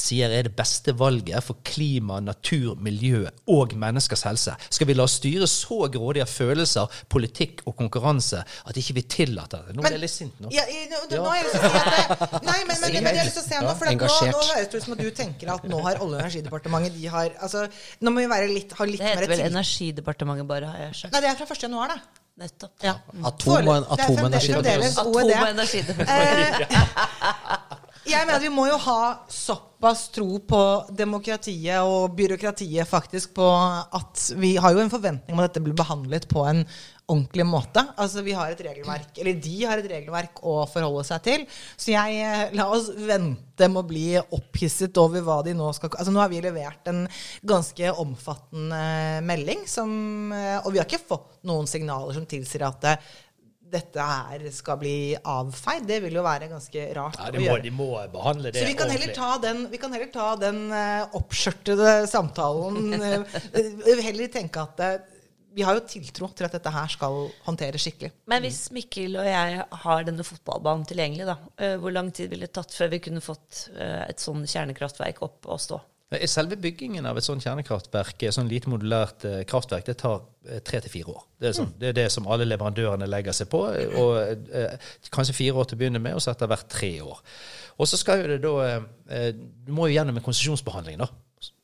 [0.00, 4.52] sier er det beste valget for klima, natur, miljø og menneskers helse?
[4.70, 9.02] Skal vi la oss styre så grådig av følelser, politikk og konkurranse at ikke vi
[9.02, 9.72] tillater det?
[9.76, 10.48] Nå Men- ble jeg litt sint nå.
[10.52, 11.82] Ja, i- nå, nå har jeg lyst til å si at
[12.20, 14.00] det, Nei, men, men, men jeg har lyst til å se nå, for nå, nå
[14.52, 17.30] høres det ut som at du tenker at nå har Olje- og energidepartementet de har,
[17.40, 17.68] altså,
[18.00, 19.40] Nå må vi være litt, ha litt Det heter vel.
[19.50, 21.12] Energidepartementet, bare, har jeg skjønt.
[21.16, 21.62] Nei, det er fra 1.
[21.66, 21.96] januar, da.
[22.36, 22.72] Nettopp.
[22.84, 22.92] Ja.
[23.24, 23.96] Atom- og- Foreløpig.
[23.96, 24.52] Det er atomenergi.
[24.52, 27.64] fremdeles Atom- og energidepartementet.
[28.06, 29.00] Jeg mener vi må jo ha
[29.32, 30.60] såpass tro på
[30.94, 35.74] demokratiet og byråkratiet faktisk på at vi har jo en forventning om at dette blir
[35.76, 36.62] behandlet på en
[37.06, 37.82] ordentlig måte.
[37.98, 41.44] Altså vi har et regelverk, eller De har et regelverk å forholde seg til.
[41.74, 45.94] Så jeg eh, la oss vente med å bli opphisset over hva de nå skal
[45.96, 47.04] Altså Nå har vi levert en
[47.46, 48.82] ganske omfattende
[49.26, 49.90] melding, som,
[50.34, 52.98] eh, og vi har ikke fått noen signaler som tilsier at det,
[53.76, 55.86] dette her skal bli avfeid.
[55.88, 57.64] Det vil jo være ganske rart Ja, å de, må, gjøre.
[57.68, 60.62] de må behandle det Så vi kan heller ta den, vi kan heller ta den
[60.74, 62.96] eh, oppskjørtede samtalen.
[62.96, 64.96] eh, heller tenke at eh,
[65.56, 67.14] vi har jo tiltro til at dette her skal
[67.46, 68.10] håndteres skikkelig.
[68.28, 72.44] Men hvis Mikkel og jeg har denne fotballbanen tilgjengelig, da, eh, hvor lang tid ville
[72.44, 75.80] det tatt før vi kunne fått eh, et sånn kjernekraftverk opp og stå?
[76.06, 80.60] Selve byggingen av et sånt kjernekraftverk, et sånn lite modulært eh, kraftverk, det tar eh,
[80.62, 81.24] tre til fire år.
[81.42, 83.64] Det er, sånn, det er det som alle leverandørene legger seg på.
[83.66, 84.12] og
[84.54, 87.24] eh, Kanskje fire år til å begynne med, og så etter hvert tre år.
[87.82, 91.10] Og så skal jo det da eh, Du må jo gjennom en konsesjonsbehandling, da.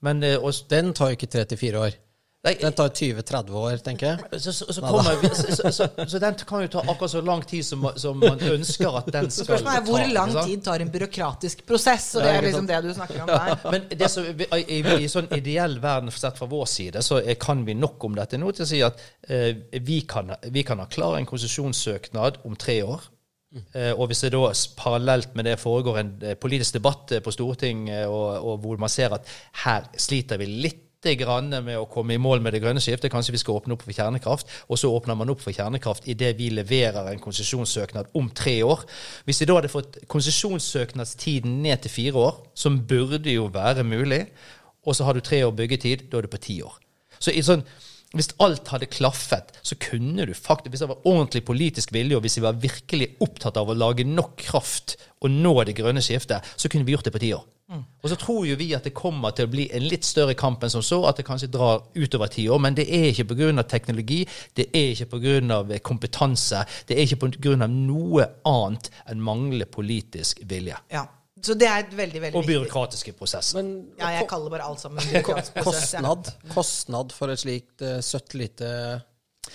[0.02, 2.00] Men eh, og, Den tar jo ikke tre til fire år.
[2.42, 4.40] Den tar 20-30 år, tenker jeg.
[4.42, 7.20] så, så, så, kommer, vi- så, så, så, så den kan jo ta akkurat så
[7.22, 10.64] lang tid som, som man ønsker at den Så skal spørsmålet er hvor lang tid
[10.66, 12.08] tar en byråkratisk prosess?
[12.18, 13.54] Og det er liksom det du snakker om der.
[13.70, 17.38] Men det som, i, i, i sånn ideell verden sett fra vår side, så er,
[17.38, 20.82] kan vi nok om dette nå til å si at eh, vi, kan, vi kan
[20.82, 23.06] ha klar en konsesjonssøknad om tre år.
[23.52, 24.46] Uh, og hvis det da
[24.80, 28.88] parallelt med det foregår en eh, politisk debatt eh, på Stortinget, og, og hvor man
[28.88, 29.28] ser at
[29.66, 33.10] her sliter vi litt med å komme i mål med det grønne skiftet.
[33.10, 34.46] Kanskje vi skal åpne opp for kjernekraft.
[34.68, 38.84] Og så åpner man opp for kjernekraft idet vi leverer en konsesjonssøknad om tre år.
[39.24, 44.26] Hvis vi da hadde fått konsesjonssøknadstiden ned til fire år, som burde jo være mulig,
[44.86, 46.78] og så har du tre år byggetid, da er du på ti år.
[47.22, 47.62] Så i sånn,
[48.12, 52.26] hvis alt hadde klaffet, så kunne du faktisk, hvis det var ordentlig politisk vilje, og
[52.26, 56.44] hvis vi var virkelig opptatt av å lage nok kraft og nå det grønne skiftet,
[56.56, 57.46] så kunne vi gjort det på ti år.
[57.72, 60.64] Og så tror jo vi at det kommer til å bli en litt større kamp
[60.64, 62.60] enn som så, at det kanskje drar utover ti år.
[62.62, 63.62] Men det er ikke pga.
[63.62, 64.22] teknologi,
[64.56, 65.78] det er ikke pga.
[65.80, 67.56] kompetanse, det er ikke pga.
[67.66, 70.76] noe annet enn manglende politisk vilje.
[70.92, 71.06] Ja.
[71.42, 73.56] Så det er et veldig, veldig Og viktig byråkratiske prosesser.
[73.58, 75.96] Men Ja, jeg kaller bare alt sammen byråkratisk prosess.
[75.96, 78.68] kostnad, kostnad for et slikt uh, søtt lite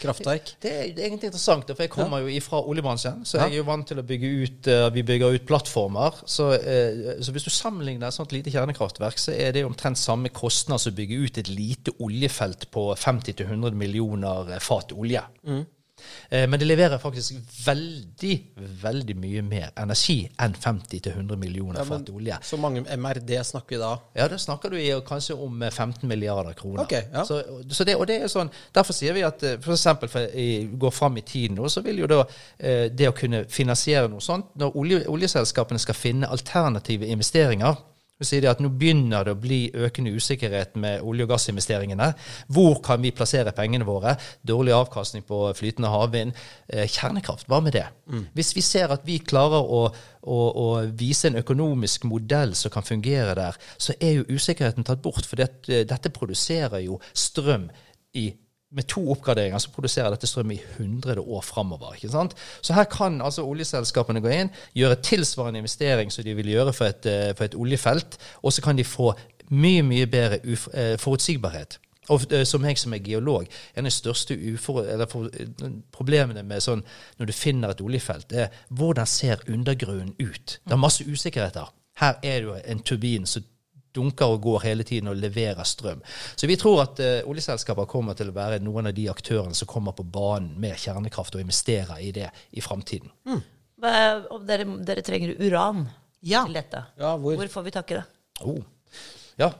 [0.01, 0.53] kraftverk?
[0.63, 3.23] Det er, egentlig interessant, for jeg kommer jo ifra oljebransjen.
[3.25, 3.43] Så Ja.
[3.47, 6.21] jeg er jo vant til å bygge ut eh, Vi bygger ut plattformer.
[6.25, 10.29] Så, eh, så hvis du sammenligner et sånt lite kjernekraftverk, så er det omtrent samme
[10.29, 15.21] kostnad som å bygge ut et lite oljefelt på 50-100 millioner fat olje.
[15.47, 15.63] Eh,
[16.29, 18.33] Men det leverer faktisk veldig,
[18.83, 22.37] veldig mye mer energi enn 50-100 millioner Ja, fat olje.
[22.43, 23.91] Så mange MRD snakker vi da?
[24.13, 26.83] Ja, da snakker du i, kanskje om eh, 15 milliarder kroner.
[26.83, 27.25] Okay, ja.
[27.25, 30.27] så, så det, og det er sånn, Derfor sier vi at eh, for eksempel for
[30.27, 32.23] jeg går fram i tid nå, så vil jo da
[32.57, 37.77] eh, det å kunne finansiere noe sånt Når olje, oljeselskapene skal finne alternative investeringer
[38.17, 42.09] så sier de at nå begynner det å bli økende usikkerhet med olje- og gassinvesteringene.
[42.53, 44.15] Hvor kan vi plassere pengene våre?
[44.41, 46.33] Dårlig avkastning på flytende havvind.
[46.67, 47.85] Eh, kjernekraft, hva med det?
[48.33, 49.83] Hvis vi ser at vi klarer å,
[50.23, 55.03] å, å vise en økonomisk modell som kan fungere der, så er jo usikkerheten tatt
[55.05, 55.27] bort.
[55.27, 57.69] For det, dette produserer jo strøm
[58.17, 58.31] i
[58.71, 61.93] med to oppgraderinger så produserer dette strøm i 100 år framover.
[61.95, 62.35] ikke sant?
[62.61, 66.91] Så her kan altså oljeselskapene gå inn, gjøre tilsvarende investering som de vil gjøre for
[66.91, 69.13] et, eh, for et oljefelt, og så kan de få
[69.49, 70.39] mye, mye bedre
[70.73, 71.79] eh, forutsigbarhet.
[72.09, 75.29] Og eh, som jeg som er geolog, en av de største ufor, for,
[75.91, 76.83] problemene med sånn
[77.19, 80.59] når du finner et oljefelt, er hvordan ser undergrunnen ut?
[80.63, 81.71] Det er masse usikkerheter.
[81.97, 83.43] Her er det jo en turbin som
[83.97, 85.99] dunker og går hele tiden og leverer strøm.
[86.37, 89.69] Så vi tror at uh, oljeselskaper kommer til å være noen av de aktørene som
[89.69, 93.11] kommer på banen med kjernekraft og investerer i det i framtiden.
[93.27, 93.41] Mm.
[94.47, 95.83] Dere, dere trenger uran
[96.25, 96.45] Ja.
[96.47, 96.85] til dette.
[96.97, 97.35] Ja, hvor?
[97.37, 98.05] Hvor får vi tak i det?
[98.41, 98.61] Oh.
[99.37, 99.51] Ja,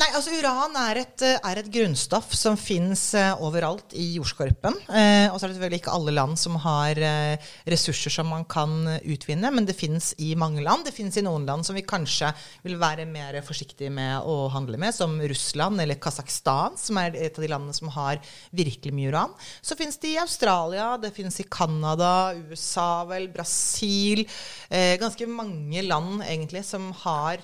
[0.00, 3.12] Nei, altså Uran er et, er et grunnstoff som fins
[3.44, 4.76] overalt i jordskorpen.
[4.88, 8.46] Uh, og så er det selvfølgelig ikke alle land som har uh, ressurser som man
[8.50, 8.72] kan
[9.02, 10.86] utvinne, men det fins i mange land.
[10.88, 12.32] Det fins i noen land som vi kanskje
[12.64, 17.38] vil være mer forsiktige med å handle med, som Russland eller Kasakhstan, som er et
[17.38, 18.22] av de landene som har
[18.56, 19.36] virkelig mye uran.
[19.60, 24.24] Så fins det i Australia, det fins i Canada, USA, vel, Brasil
[24.72, 27.40] Ganske mange land egentlig som har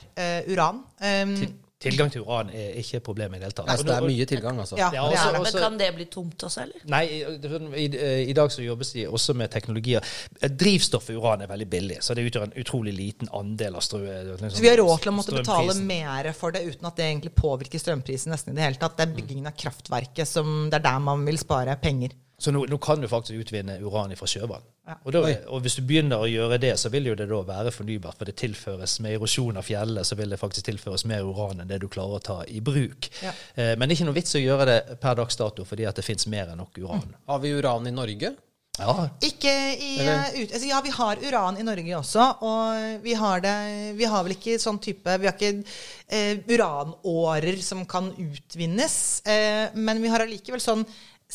[0.48, 0.82] uran.
[1.00, 3.68] Um, til, Tilgang til uran er ikke et problem i det hele tatt.
[3.70, 4.74] Altså, det er mye tilgang, altså.
[4.80, 5.32] ja, det også- det.
[5.32, 6.80] Men også- kan det bli tomt også, eller?
[6.90, 10.00] Nei, i, i, i dag så jobbes de også med teknologier.
[10.42, 14.02] Drivstoffet uran er veldig billig, så det utgjør en utrolig liten andel av strø...
[14.02, 17.04] liksom, Så vi har råd til å måtte betale mer for det uten at det
[17.12, 18.96] egentlig påvirker strømprisen nesten i det hele tatt.
[18.98, 22.10] Det er byggingen av kraftverket som Det er der man vil spare penger.
[22.38, 24.62] Så nå, nå kan du faktisk utvinne uran fra sjøvann.
[24.86, 24.94] Ja.
[25.02, 27.72] Og, da, og hvis du begynner å gjøre det, så vil jo det da være
[27.74, 28.14] fornybart.
[28.20, 31.70] For det tilføres med erosjon av fjellet, så vil det faktisk tilføres mer uran enn
[31.70, 33.10] det du klarer å ta i bruk.
[33.24, 33.34] Ja.
[33.58, 35.98] Eh, men det er ikke noe vits å gjøre det per dags dato, fordi at
[35.98, 37.10] det fins mer enn nok uran.
[37.26, 38.36] Har vi uran i Norge?
[38.78, 43.42] Ja, Ikke i ut, altså Ja, vi har uran i Norge også, og vi har
[43.42, 43.54] det
[43.98, 45.64] Vi har vel ikke sånn type Vi har ikke
[46.06, 50.86] eh, uranårer som kan utvinnes, eh, men vi har allikevel sånn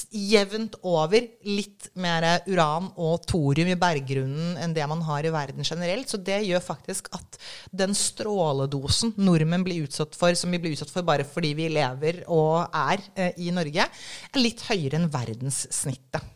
[0.09, 5.65] jevnt over litt mer uran og thorium i berggrunnen enn det man har i verden
[5.65, 6.09] generelt.
[6.09, 7.37] Så det gjør faktisk at
[7.69, 12.23] den stråledosen nordmenn blir utsatt for, som vi blir utsatt for bare fordi vi lever
[12.33, 16.31] og er eh, i Norge, er litt høyere enn verdenssnittet.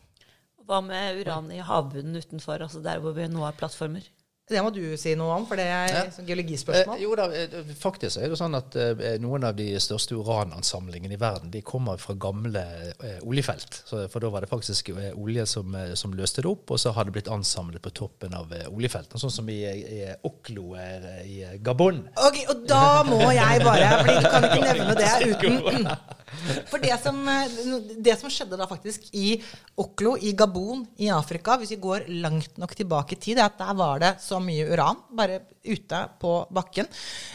[0.68, 4.04] Hva med uran i havbunnen utenfor, altså der hvor vi nå har plattformer?
[4.48, 6.02] Det må du si noe om, for det er Ja.
[6.24, 6.96] geologispørsmål.
[6.96, 11.18] Eh, jo da, eh, faktisk er det sånn at eh, noen av de største uranansamlingene
[11.18, 12.64] i verden de kommer fra gamle
[13.04, 13.82] eh, oljefelt.
[13.86, 16.80] Så, for da var det faktisk eh, olje som, eh, som løste det opp, og
[16.80, 19.20] så har det blitt ansamlet på toppen av oljefeltene.
[19.20, 22.06] Sånn som i, i Oklo i Gabon.
[22.16, 25.92] Ok, Og da må jeg bare for du kan ikke nevne det uten
[26.68, 27.58] For det som, eh,
[28.04, 29.38] det som skjedde da faktisk i
[29.80, 33.60] Oklo, i Gabon, i Afrika, hvis vi går langt nok tilbake i tid, er at
[33.60, 36.88] der var det så mye uran bare ute på bakken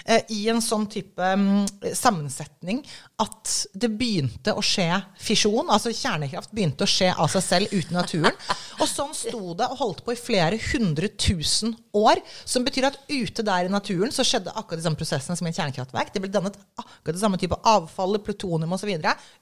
[0.04, 1.64] eh, i en sånn type um,
[1.96, 2.82] sammensetning
[3.22, 4.88] at det begynte å skje
[5.22, 5.70] fisjon.
[5.72, 8.36] Altså kjernekraft begynte å skje av seg selv ute i naturen.
[8.80, 12.20] Og sånn sto det og holdt på i flere hundre tusen år.
[12.44, 15.52] Som betyr at ute der i naturen så skjedde akkurat de samme prosessene som i
[15.52, 16.12] et kjernekraftverk.
[16.14, 18.92] Det ble dannet akkurat det samme type avfall, plutonium osv.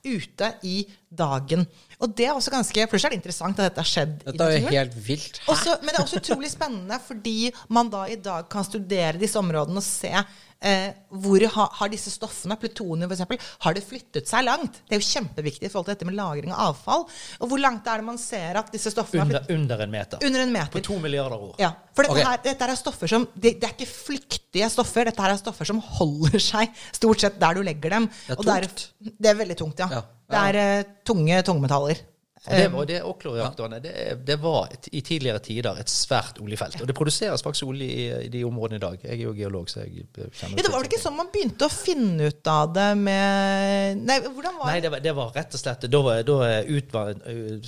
[0.05, 1.65] ute i dagen.
[2.01, 4.47] Og det er også ganske For er det interessant at dette har skjedd i Dette
[4.47, 5.41] er jo helt vilt.
[5.51, 9.39] Også, men det er også utrolig spennende fordi man da i dag kan studere disse
[9.41, 10.13] områdene og se
[10.61, 10.93] eh,
[11.23, 14.81] hvor har, har disse stoffene, plutonium f.eks., har det flyttet seg langt?
[14.87, 17.07] Det er jo kjempeviktig i forhold til dette med lagring av avfall.
[17.41, 19.95] Og hvor langt er det man ser at disse stoffene har Under, flyttet under en
[19.95, 20.25] meter.
[20.27, 20.75] Under en meter.
[20.77, 21.57] På to milliarder år.
[21.63, 22.29] Ja, for dette, okay.
[22.29, 25.11] her, dette er stoffer som det, det er ikke flyktige stoffer.
[25.11, 28.09] Dette her er stoffer som holder seg stort sett der du legger dem.
[28.29, 28.87] Det er tungt.
[29.01, 29.91] det er veldig tungt, ja.
[30.01, 30.07] Ja.
[30.31, 32.05] Det er eh, tunge tungmetaller.
[32.49, 33.91] Og det, og det Oklo-reaktorene det,
[34.25, 36.79] det var et, i tidligere tider et svært oljefelt.
[36.81, 38.97] Og det produseres faktisk olje i, i de områdene i dag.
[39.05, 41.69] Jeg er jo geolog, så jeg kjenner Ja, det var vel ikke sånn man begynte
[41.69, 44.87] å finne ut av det med Nei, hvordan var Nei, det?
[44.87, 47.07] det var, det var rett og slett Da, var- da utva-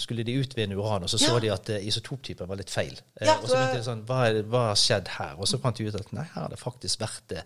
[0.06, 1.40] skulle de utvinne uran, og så så Ja.
[1.44, 2.96] de at eh, isotoptypen var litt feil.
[3.20, 4.22] Eh, Ja, og så begynte de sånn hva,
[4.70, 5.34] har skjedd her?
[5.38, 7.42] Og så fant de ut at nei, her har det faktisk vært eh,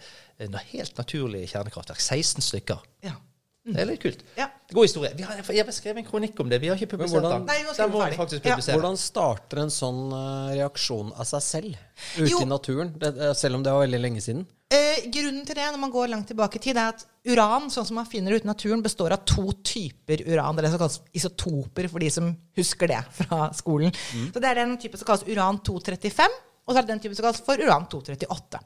[0.47, 1.99] en helt naturlig kjernekraftverk.
[2.01, 2.79] 16 stykker.
[3.03, 3.19] Ja.
[3.67, 4.21] Det er litt kult.
[4.39, 4.47] Ja.
[4.73, 5.11] God historie.
[5.19, 6.61] Vi har, jeg har skrevet en kronikk om det.
[6.63, 7.75] Vi har ikke publisert hvordan- den.
[7.77, 8.57] Den må vi faktisk Ja.
[8.57, 11.77] Hvordan starter en sånn eh, reaksjon av seg selv
[12.17, 12.41] ute Jo.
[12.43, 12.95] i naturen?
[12.99, 14.47] Det, eh, selv om det var veldig lenge siden?
[14.71, 17.87] Eh, grunnen til det, når man går langt tilbake i tid, er at uran, sånn
[17.87, 20.57] som man finner ute i naturen, består av to typer uran.
[20.57, 23.93] Det er det som kalles isotoper, for de som husker det fra skolen.
[24.33, 26.29] Så det er den typen som kalles uran-235,
[26.67, 28.61] og så er det den typen som kalles for uran-238.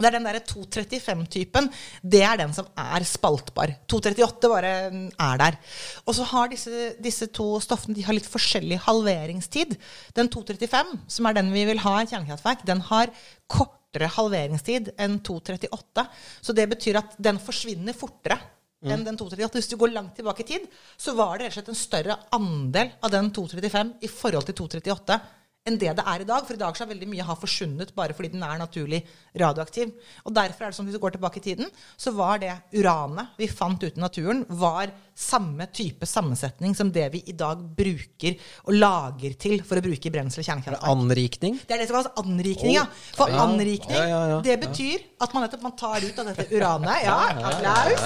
[0.00, 1.68] Det er den derre 235-typen.
[2.02, 3.74] Det er den som er spaltbar.
[3.90, 4.72] 238 bare
[5.12, 5.58] er der.
[6.06, 9.76] Og så har disse, disse to stoffene de har litt forskjellig halveringstid.
[10.16, 13.12] Den 235, som er den vi vil ha i kjernekraftverk, den har
[13.50, 16.06] kortere halveringstid enn 238.
[16.40, 18.40] Så det betyr at den forsvinner fortere
[18.80, 19.58] enn den 238.
[19.58, 20.64] Hvis du går langt tilbake i tid,
[20.96, 24.56] så var det rett og slett en større andel av den 235 i forhold til
[24.62, 25.20] 238
[25.68, 26.46] enn det det er i dag.
[26.46, 29.02] For i dag så har veldig mye har forsvunnet bare fordi den er naturlig
[29.38, 29.92] radioaktiv.
[30.24, 31.68] Og derfor er det sånn at hvis du går tilbake i tiden,
[32.00, 37.04] så var det uranet vi fant ute i naturen, var samme type sammensetning som det
[37.12, 40.88] vi i dag bruker og lager til for å bruke i brensel og kjernekraftverk.
[40.94, 41.58] Anrikning?
[41.68, 42.86] Det er det som kalles anrikning, ja.
[43.18, 43.44] For Ja.
[43.44, 44.40] anrikning, Ja, ja, ja.
[44.40, 47.02] det betyr at man man tar ut av dette uranet.
[47.04, 47.18] Ja,
[47.50, 48.00] applaus.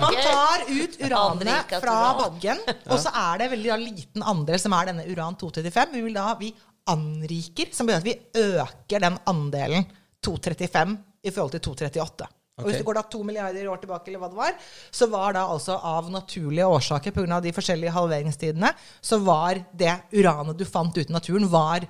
[0.00, 2.58] Man tar ut uranet fra bakken,
[2.90, 5.92] og så er det veldig da, liten andel som er denne uran-235.
[5.92, 6.52] Vi vil da vi
[6.88, 9.88] anriker, som betyr at vi øker den andelen
[10.24, 12.28] 235 i forhold til 238.
[12.60, 14.56] Og hvis du går da to milliarder år tilbake, eller hva det var,
[14.92, 17.40] så var da altså av naturlige årsaker, pga.
[17.40, 21.86] de forskjellige halveringstidene, så var det uranet du fant ute i naturen, var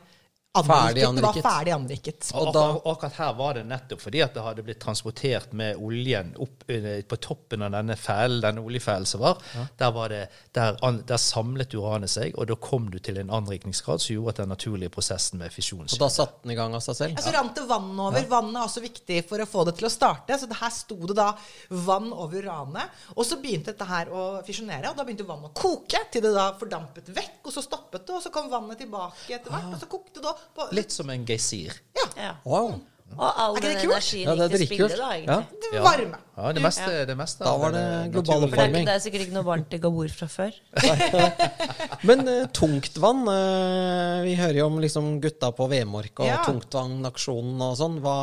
[0.54, 1.34] Ferdig anriket.
[1.34, 2.30] Det var ferdig anriket.
[2.34, 5.52] Og Og da- akkurat, akkurat her var det nettopp fordi at det hadde blitt transportert
[5.52, 9.38] med oljen opp på toppen av denne fælen, denne oljefælen som var.
[9.78, 13.30] Der, var det, der, an, der samlet uranet seg, og da kom du til en
[13.30, 16.74] anrikningsgrad som gjorde at den naturlige prosessen med fisjon Og da satte den i gang
[16.74, 17.14] av seg selv.
[17.14, 18.26] Ja, så rant det vann over.
[18.26, 20.34] Vannet er også viktig for å få det til å starte.
[20.36, 21.30] Så det her sto det da
[21.70, 22.90] vann over uranet.
[23.16, 26.34] Og så begynte dette her å fisjonere, og da begynte vannet å koke til det
[26.34, 29.78] da fordampet vekk, og så stoppet det, og så kom vannet tilbake etter hvert, og
[29.78, 31.74] så kokte det på Litt som en geysir.
[31.96, 32.06] Ja.
[32.16, 32.32] Ja.
[32.44, 32.80] Wow.
[33.18, 35.38] Og all den energien Ja, det gikk til spille, da, Ja.
[35.40, 35.70] egentlig.
[35.72, 36.18] Det varme.
[36.36, 38.86] Ja, det meste, det meste Da var det eh, global oppvarming.
[38.86, 40.52] det er sikkert ikke noe varmt i Gabor fra før.
[42.08, 46.38] Men uh, tungtvann uh, Vi hører jo om liksom gutta på Vemork og Ja.
[46.46, 47.98] tungtvannaksjonen og sånn.
[48.00, 48.16] Hva,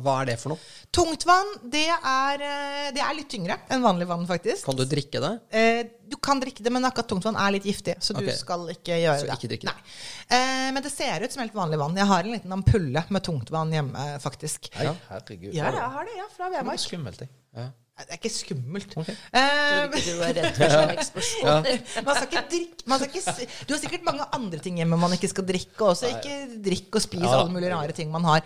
[0.00, 0.64] hva er det for noe?
[0.90, 4.64] Tungtvann, det er, eh, det er litt tyngre enn vanlig vann, faktisk.
[4.66, 5.30] Kan du drikke det?
[5.54, 8.32] Eh, du kan drikke det, men akkurat tungtvann er litt giftig, så du Ok.
[8.34, 9.36] skal ikke gjøre Så det.
[9.38, 9.74] ikke drikke det.
[9.76, 10.36] Nei.
[10.36, 11.94] Eh, men det ser ut som helt vanlig vann.
[11.94, 14.66] Jeg har en liten ampulle med tungtvann hjemme, faktisk.
[14.82, 15.54] Ja, herregud.
[15.54, 16.78] Ja, jeg har det, ja, fra Det er Vemork.
[16.82, 17.28] skummelt, jeg.
[17.54, 17.68] Ja.
[18.00, 18.96] Det er ikke skummelt.
[18.96, 19.14] Okay.
[19.32, 22.02] Eh, ikke du er redd for sånne eksplosjoner.
[22.06, 25.12] man skal ikke drikke man skal ikke, Du har sikkert mange andre ting hjemme man
[25.12, 26.08] ikke skal drikke også.
[26.18, 28.40] Ikke drikk og spis Ja alle mulige rare ting man har.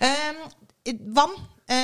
[0.00, 1.34] Eh, vann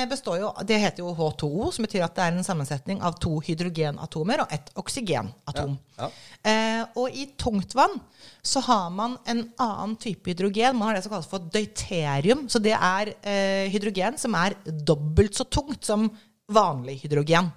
[0.09, 3.37] består jo Det heter jo H2O, som betyr at det er en sammensetning av to
[3.45, 5.77] hydrogenatomer og ett oksygenatom.
[5.97, 6.09] Ja,
[6.47, 7.97] Eh, og i tungtvann
[8.45, 10.77] så har man en annen type hydrogen.
[10.77, 12.45] Man har det som kalles for deuterium.
[12.51, 16.07] Så det er eh, hydrogen som er dobbelt så tungt som
[16.47, 17.51] vanlig hydrogen.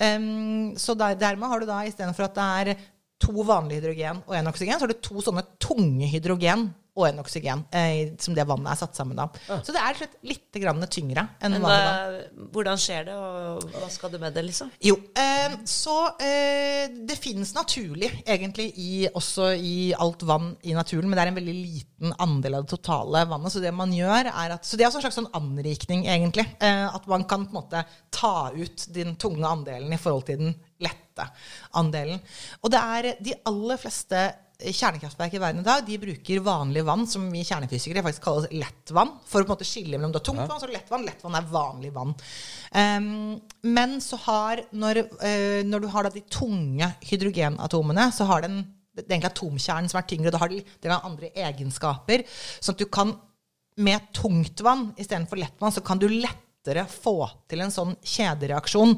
[0.00, 2.86] Um, så der, dermed har du da istedenfor at det er
[3.20, 6.70] to vanlige hydrogen og én oksygen, så har du to sånne tunge hydrogen
[7.00, 9.36] og en oksygen eh, som det vannet er satt sammen av.
[9.48, 12.28] Så det er slett litt tyngre enn Men vannet.
[12.34, 14.70] Da, hvordan skjer det, og hva skal du med det, liksom?
[14.84, 21.08] Jo, eh, så eh, det finnes naturlig egentlig i, også i alt vann i naturen,
[21.08, 23.54] men det er en veldig liten andel av det totale vannet.
[23.54, 26.46] Så det man gjør er at, så det er også en slags sånn anrikning, egentlig.
[26.60, 27.84] Eh, at man kan på en måte
[28.14, 31.26] ta ut den tunge andelen i forhold til den lette
[31.76, 32.20] andelen.
[32.64, 34.30] Og det er de aller fleste
[34.68, 39.14] kjernekraftverk i verden i dag de bruker vanlig vann, som vi kjernefysikere faktisk kaller lettvann,
[39.26, 41.06] for å på en måte skille mellom det er tungt vann og lettvann.
[41.08, 42.12] Lettvann er vanlig vann.
[42.74, 43.08] Um,
[43.76, 49.06] men så har, når, uh, når du har de tunge hydrogenatomene, så har den det
[49.06, 50.32] er egentlig atomkjernen som er tyngre.
[50.34, 52.24] Da har de har andre egenskaper.
[52.58, 53.14] Sånn at du kan
[53.80, 56.08] med tungtvann istedenfor lettvann, så kan du
[56.60, 58.90] lettere få til en sånn kjedereaksjon.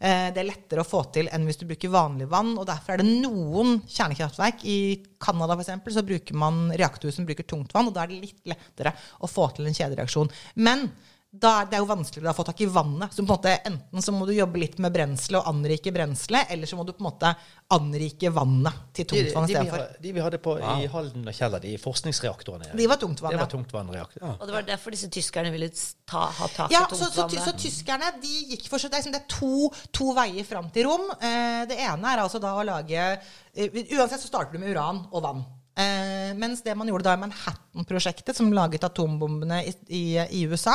[0.00, 2.56] Eh, det er lettere å få til enn hvis du bruker vanlig vann.
[2.56, 4.64] og Derfor er det noen kjernekraftverk.
[4.64, 8.46] I Canada eksempel, så bruker man reaktor som bruker tungtvann, og da er det litt
[8.46, 10.30] lettere å få til en kjedereaksjon.
[10.54, 10.86] Men
[11.30, 13.12] da, er det jo vanskeligere å få tak i vannet.
[13.14, 16.48] Så på en måte Enten så må du jobbe litt med brenselet og anrike brenselet,
[16.50, 17.30] eller så må du på en måte
[17.70, 19.84] anrike vannet til tungtvann istedenfor.
[19.94, 22.72] De, de vi hadde på i Halden og Kjeller, de forskningsreaktorene.
[22.74, 23.44] De var tungtvann, Det ja.
[23.44, 24.24] var tungtvannreaktor.
[24.40, 27.38] Og det var derfor disse tyskerne ville ta, ha tak i Ja, så, så, ty-
[27.46, 29.70] så tyskerne de gikk for seg, det er, liksom, det er to,
[30.00, 31.06] to veier fram til rom.
[31.14, 35.04] Eh, det ene er altså da å lage eh, Uansett så starter du med uran
[35.12, 35.46] og vann.
[35.78, 40.74] Eh, mens det man gjorde da i Manhattan-prosjektet, som laget atombombene i, i, i USA,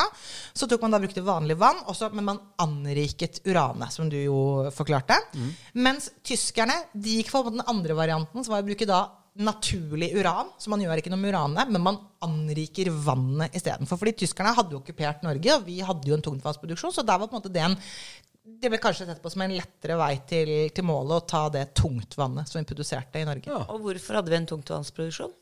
[0.56, 4.40] så tok man da brukte vanlig vann, også, men man anriket uranet, som du jo
[4.74, 5.18] forklarte.
[5.76, 9.04] Mens tyskerne de gikk for den andre varianten, som var å bruke da
[9.36, 10.48] naturlig uran.
[10.58, 14.00] Så man gjør ikke noe med uranet, men man anriker vannet istedenfor.
[14.00, 17.28] Fordi tyskerne hadde jo okkupert Norge, og vi hadde jo en tungtvannsproduksjon, så der var
[17.28, 17.76] på en måte det en
[18.46, 21.64] det ble kanskje sett på som en lettere vei til, til målet å ta det
[21.76, 23.50] tungtvannet som vi produserte i Norge.
[23.50, 23.64] Ja.
[23.74, 25.34] Og hvorfor hadde vi en tungtvannsproduksjon?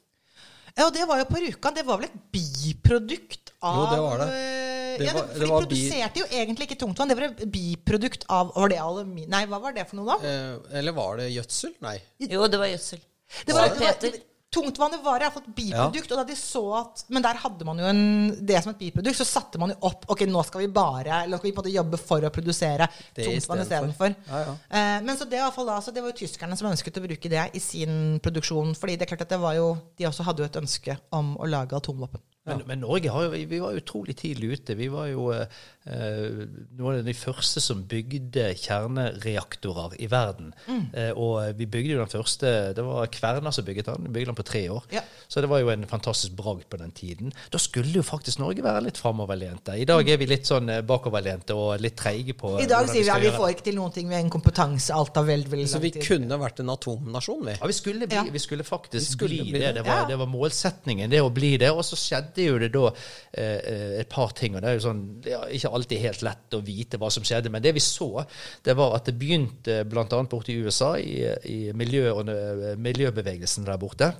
[0.75, 1.75] Ja, og det var jo på Rjukan.
[1.77, 4.29] Det var vel et biprodukt av Jo, det var det.
[4.35, 7.09] eh, Det ja, var- det, det for de produserte jo egentlig ikke tungtvann.
[7.09, 10.27] Det var et biprodukt av Var det aluminium Nei, hva var det for noe, da?
[10.27, 11.75] Eh, eller var det gjødsel?
[11.83, 11.97] Nei.
[12.19, 13.01] Jo, det var gjødsel.
[13.47, 14.19] Det var, var det var, Peter.
[14.55, 17.67] Tungtvannet var i hvert fall et biprodukt, og da de så at Men der hadde
[17.67, 18.03] man jo en,
[18.47, 21.39] det som et biprodukt, så satte man jo opp Ok, nå skal vi bare Nå
[21.41, 24.15] skal vi på en måte jobbe for å produsere Det tungtvann istedenfor.
[24.29, 24.55] Ja, ja.
[24.69, 27.33] Eh, men så det, fall da, så det var jo tyskerne som ønsket å bruke
[27.33, 28.75] det i sin produksjon.
[28.79, 31.35] fordi det er klart at det var jo De også hadde jo et ønske om
[31.39, 32.23] å lage atomvåpen.
[32.47, 34.75] Men, men Norge har jo, vi var utrolig tidlig ute.
[34.77, 35.47] Vi var jo eh,
[36.77, 40.51] noen av de første som bygde kjernereaktorer i verden.
[40.69, 40.83] Mm.
[40.93, 44.05] Eh, og vi bygde jo den første Det var Kverna som bygget den.
[44.09, 44.85] Vi bygde den på tre år.
[44.93, 45.01] Ja.
[45.29, 47.33] Så det var jo en fantastisk bragd på den tiden.
[47.53, 49.77] Da skulle jo faktisk Norge være litt framoverlente.
[49.81, 53.05] I dag er vi litt sånn eh, bakoverlente og litt treige på I dag sier
[53.09, 54.09] vi at vi får ikke til noen ting.
[54.13, 54.93] med en kompetanse.
[54.95, 56.05] Alt av veldig, veldig Så vi tid.
[56.07, 57.57] kunne vært en atomnasjon, vi.
[57.61, 58.25] Ja, vi skulle, bli, Ja.
[58.31, 59.73] vi skulle faktisk Vi skulle bli, bli det.
[59.73, 59.75] det.
[59.81, 60.07] Det var, Ja.
[60.13, 61.71] det var målsetningen, det å bli det.
[61.73, 64.57] Og så skjedde jo det da eh, eh, et par ting.
[64.57, 67.53] Og det er jo sånn ja, Ikke alltid helt lett å vite hva som skjedde.
[67.55, 68.11] Men det vi så,
[68.66, 70.05] det var at det begynte bl.a.
[70.09, 72.30] borte i USA, i, i miljø og,
[72.82, 74.12] miljøbevegelsen der borte.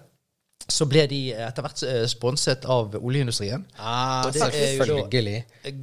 [0.65, 3.67] Så ble de etter hvert eh, sponset av oljeindustrien.
[3.77, 5.03] Ah, Og det er jo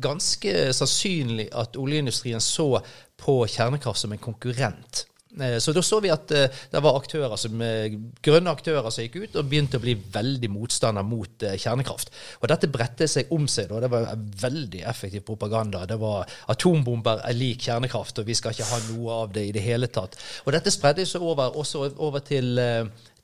[0.01, 2.73] ganske sannsynlig at oljeindustrien så
[3.21, 5.05] på kjernekraft som en konkurrent.
[5.39, 9.05] Eh, Så da så vi at eh, det var aktører som, eh, grønne aktører som
[9.05, 12.11] gikk ut og begynte å bli veldig motstander mot kjernekraft.
[12.41, 13.69] Og dette bredte seg om seg.
[13.69, 13.79] da.
[13.79, 15.86] Det var veldig effektiv propaganda.
[15.86, 19.51] Det var atombomber er lik kjernekraft, og vi skal ikke ha noe av det i
[19.55, 20.17] det hele tatt.
[20.45, 22.59] Og dette spredde seg over, også over til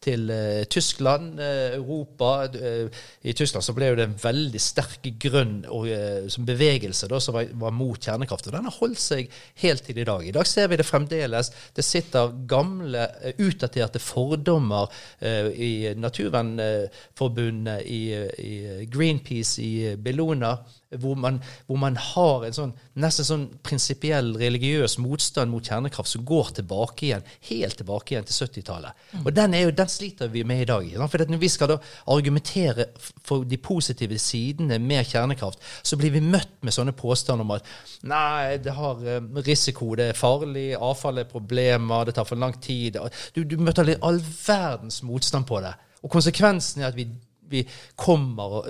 [0.03, 2.47] til eh, Tyskland, eh, Europa.
[2.53, 2.87] Eh,
[3.23, 7.37] I Tyskland så ble jo det en veldig sterk grønn eh, som bevegelse da, som
[7.37, 8.49] var, var mot kjernekraft.
[8.49, 9.31] Og den har holdt seg
[9.63, 10.25] helt til i dag.
[10.25, 11.51] I dag ser vi det fremdeles.
[11.75, 14.91] Det sitter gamle, eh, utdaterte fordommer
[15.21, 18.01] i Naturvernforbundet, i,
[18.43, 20.55] i Greenpeace, i Bellona,
[20.95, 26.23] hvor man, hvor man har en sånn nesten sånn prinsipiell religiøs motstand mot kjernekraft som
[26.27, 29.07] går tilbake igjen, helt tilbake igjen til 70-tallet.
[29.23, 30.87] Og den, jo, den sliter vi med i dag.
[31.11, 31.77] For når vi skal da
[32.13, 32.87] argumentere
[33.27, 37.67] for de positive sidene med kjernekraft, så blir vi møtt med sånne påstander om at
[38.07, 42.55] nei, det har eh, risiko, det er farlig, avfall er problemer, det tar for lang
[42.63, 42.99] tid.
[43.35, 45.75] Du, du møter all verdens motstand på det.
[46.05, 47.09] Og konsekvensen er at vi
[47.49, 47.63] vi
[47.99, 48.67] kommer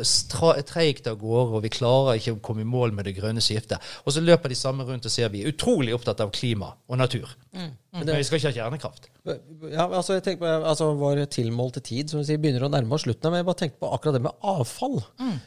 [0.68, 3.84] treigt av gårde, og vi klarer ikke å komme i mål med det grønne skiftet.
[4.06, 7.02] Og så løper de samme rundt og sier vi er utrolig opptatt av klima og
[7.02, 7.30] natur.
[7.98, 9.10] Men vi skal ikke ha kjernekraft.
[9.72, 12.96] Ja, altså jeg tenker på altså Vår tilmålte tid som vi sier, begynner å nærme
[12.96, 13.32] oss slutten.
[13.32, 14.98] Men jeg bare tenkte på akkurat det med avfall.
[15.20, 15.38] Mm.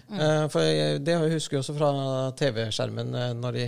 [0.52, 1.90] for jeg, Det husker jeg også fra
[2.40, 3.66] TV-skjermen eh, når de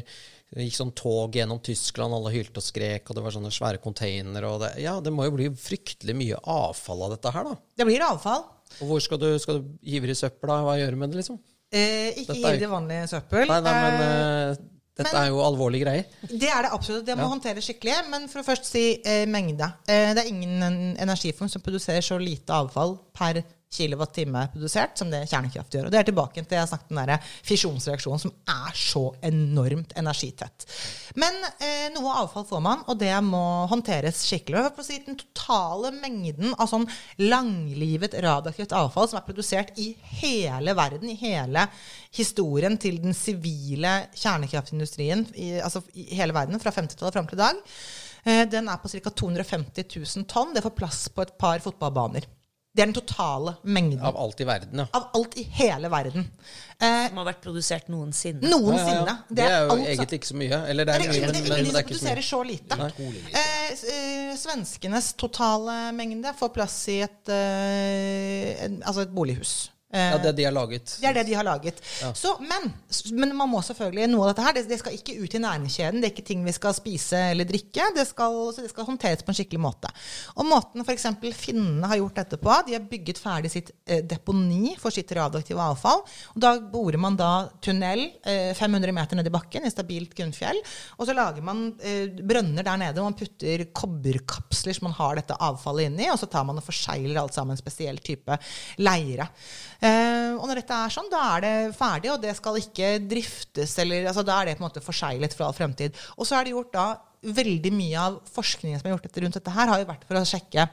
[0.53, 3.80] det gikk sånn tog gjennom Tyskland, alle hylte og skrek, og det var sånne svære
[3.80, 4.72] containere.
[4.82, 7.55] Ja, det må jo bli fryktelig mye avfall av dette her, da.
[7.76, 8.44] Det blir avfall.
[8.80, 10.61] Og hvor skal du, skal du hive det i søpla?
[10.66, 11.40] Hva gjør du med det, liksom?
[11.72, 13.48] Eh, ikke er det vanlig søppel.
[13.48, 14.57] Nei, nei, men Eh, eh,
[14.96, 16.05] dette men- er jo alvorlige greier.
[16.28, 17.07] Det er det absolutt.
[17.07, 18.11] Det må håndteres skikkelig.
[18.11, 19.64] Men for å først si eh, mengde.
[19.88, 23.42] Eh, det er ingen en- energiform som produserer så lite avfall per
[23.72, 25.88] kilowattime produsert som det kjernekraft gjør.
[25.88, 30.66] Og det er tilbake til jeg snakket den der fisjonsreaksjonen som er så enormt energitett.
[31.18, 33.42] Men eh, noe avfall får man, og det må
[33.72, 34.66] håndteres skikkelig.
[34.76, 36.86] For å si Den totale mengden av sånn
[37.22, 41.66] langlivet radioaktivt avfall som er produsert i hele verden, i hele
[42.12, 47.42] historien til den sivile kjernekraftindustrien i, altså i hele verden, fra 50-tallet fram til i
[47.42, 47.64] dag,
[48.26, 49.16] eh, den er på ca.
[49.24, 50.54] 250 000 tonn.
[50.54, 52.28] Det får plass på et par fotballbaner.
[52.74, 54.86] Det er den totale mengden Av alt i verden, ja.
[54.96, 56.22] av alt i hele verden.
[56.80, 58.40] Eh, Som har vært produsert noensinne.
[58.48, 58.94] noensinne.
[58.94, 59.16] Ja, ja, ja.
[59.28, 60.60] Det er jo alt- egentlig ikke så mye.
[60.70, 61.84] Eller det det er er mye, men, er men det er ikke så mye.
[61.90, 62.78] produserer så lite.
[63.12, 63.34] Lite.
[63.34, 69.70] Eh, eh, svenskenes totale mengde får plass i et, eh, en, altså et bolighus.
[69.93, 70.97] Eh, Ja, det de har laget.
[71.01, 71.80] det er det de har laget.
[72.16, 72.70] Så, men,
[73.12, 76.01] men man må selvfølgelig noe av dette her, det, det skal ikke ut i næringskjeden.
[76.01, 77.90] Det er ikke ting vi skal spise eller drikke.
[77.97, 79.90] Det skal, det skal håndteres på en skikkelig måte.
[80.36, 81.07] Og måten f.eks.
[81.36, 85.61] finnene har gjort dette på, de har bygget ferdig sitt eh, deponi for sitt radioaktive
[85.61, 86.01] avfall.
[86.32, 87.30] Og da borer man da
[87.64, 90.62] tunnel eh, 500 meter ned i bakken i stabilt grunnfjell.
[90.97, 95.20] Og så lager man eh, brønner der nede, og man putter kobberkapsler som man har
[95.20, 98.40] dette avfallet inni, og så tar man og forsegler alt sammen en spesiell type
[98.82, 99.28] leire.
[99.83, 103.74] Eh, og når dette er sånn, da er det ferdig, og det skal ikke driftes,
[103.83, 105.99] eller altså, da er det på en måte forseglet for all fremtid.
[106.16, 106.87] Og så er det gjort da
[107.22, 110.26] veldig mye av forskningen som er gjort rundt dette her, har jo vært for å
[110.26, 110.68] sjekke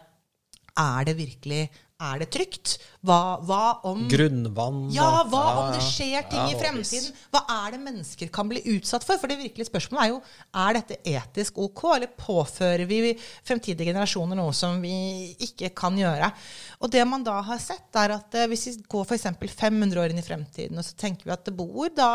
[0.79, 1.63] er det virkelig
[1.99, 2.77] er det trygt?
[3.03, 7.13] Hva, hva om Grunnvann ja, hva ja, om det skjer ting Ja, i fremtiden?
[7.33, 9.19] Hva er det mennesker kan bli utsatt for?
[9.19, 10.19] For det virkelige spørsmålet er jo
[10.63, 16.31] er dette etisk ok, eller påfører vi fremtidige generasjoner noe som vi ikke kan gjøre?
[16.79, 19.27] Og det man da har sett, er at eh, hvis vi går f.eks.
[19.59, 22.13] 500 år inn i fremtiden, og så tenker vi at det bor da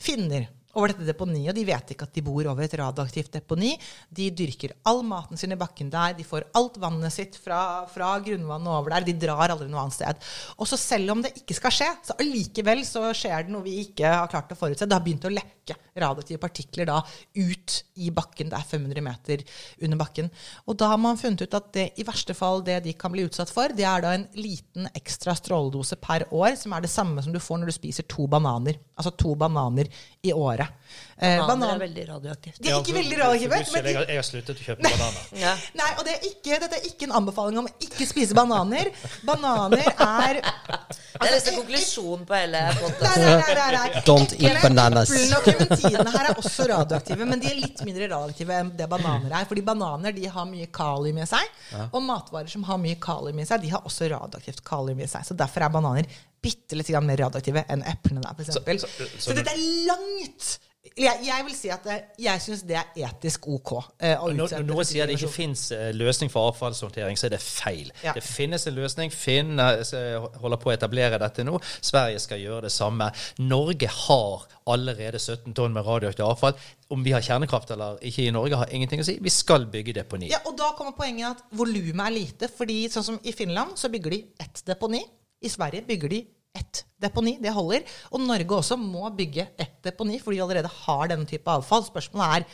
[0.00, 0.48] finner
[0.78, 3.74] over dette deponiet, og de vet ikke at de bor over et radioaktivt deponi.
[4.14, 8.14] De dyrker all maten sin i bakken der, de får alt vannet sitt fra, fra
[8.24, 9.08] grunnvannet over der.
[9.08, 10.28] De drar aldri noe annet sted.
[10.58, 13.80] Og så selv om det ikke skal skje, så allikevel så skjer det noe vi
[13.88, 14.86] ikke har klart å forutse.
[14.86, 18.50] Det har begynt å lekke radioaktive partikler da ut i bakken.
[18.52, 19.44] Det er 500 meter
[19.84, 20.30] under bakken.
[20.70, 23.26] Og da har man funnet ut at det i verste fall det de kan bli
[23.26, 27.24] utsatt for, det er da en liten ekstra stråledose per år, som er det samme
[27.24, 28.78] som du får når du spiser to bananer.
[28.98, 29.90] Altså to bananer
[30.22, 30.67] i året.
[30.68, 30.87] Yeah.
[31.18, 32.58] Eh, Bananer banan- er veldig radioaktivt.
[32.62, 33.58] de er ikke veldig radioaktive.
[33.66, 35.24] For men Jeg, jeg har sluttet å kjøpe bananer.
[35.44, 35.54] Ja.
[35.74, 38.90] Nei, og det er ikke, dette er ikke en anbefaling om å ikke spise bananer.
[39.26, 43.24] Bananer er Det er nesten konklusjonen på hele Nei, podkasten.
[43.24, 44.02] nei, nei, nei, nei.
[44.10, 45.10] Don't eat bananas.
[45.10, 48.88] Eplene og klementinene her er også radioaktive, men de er litt mindre radioaktive enn det
[48.94, 49.48] bananer er.
[49.50, 51.50] Fordi bananer de har mye kalium i seg,
[51.90, 55.26] og matvarer som har mye kalium i seg, de har også radioaktivt kalium i seg.
[55.26, 56.06] Så derfor er bananer
[56.38, 58.54] bitte litt mer radioaktive enn eplene der, f.eks.
[58.54, 60.58] Så, Så- så, så- så dette er langt
[60.96, 61.86] jeg, jeg vil si at
[62.22, 63.72] jeg syns det er etisk ok.
[64.00, 67.40] eh, Når, når noen sier det ikke finnes fins løsning for avfallshåndtering, så er det
[67.42, 67.90] feil.
[68.04, 68.14] Ja.
[68.16, 69.12] Det finnes en løsning.
[69.12, 71.58] Finn eh, holder på å etablere dette nå.
[71.84, 73.10] Sverige skal gjøre det samme.
[73.42, 76.56] Norge har allerede 17 tonn med radioaktivt avfall.
[76.94, 79.18] Om vi har kjernekraft eller ikke i Norge, har ingenting å si.
[79.20, 80.30] Vi skal bygge deponi.
[80.32, 82.48] Ja, og da kommer poenget at volumet er lite.
[82.48, 85.02] fordi sånn som i Finland så bygger de ett deponi.
[85.42, 86.24] I Sverige bygger de
[86.56, 87.36] ett deponi.
[87.42, 87.86] Det holder.
[88.12, 91.86] Og Norge også må bygge ett deponi, fordi de allerede har denne type avfall.
[91.86, 92.48] Spørsmålet er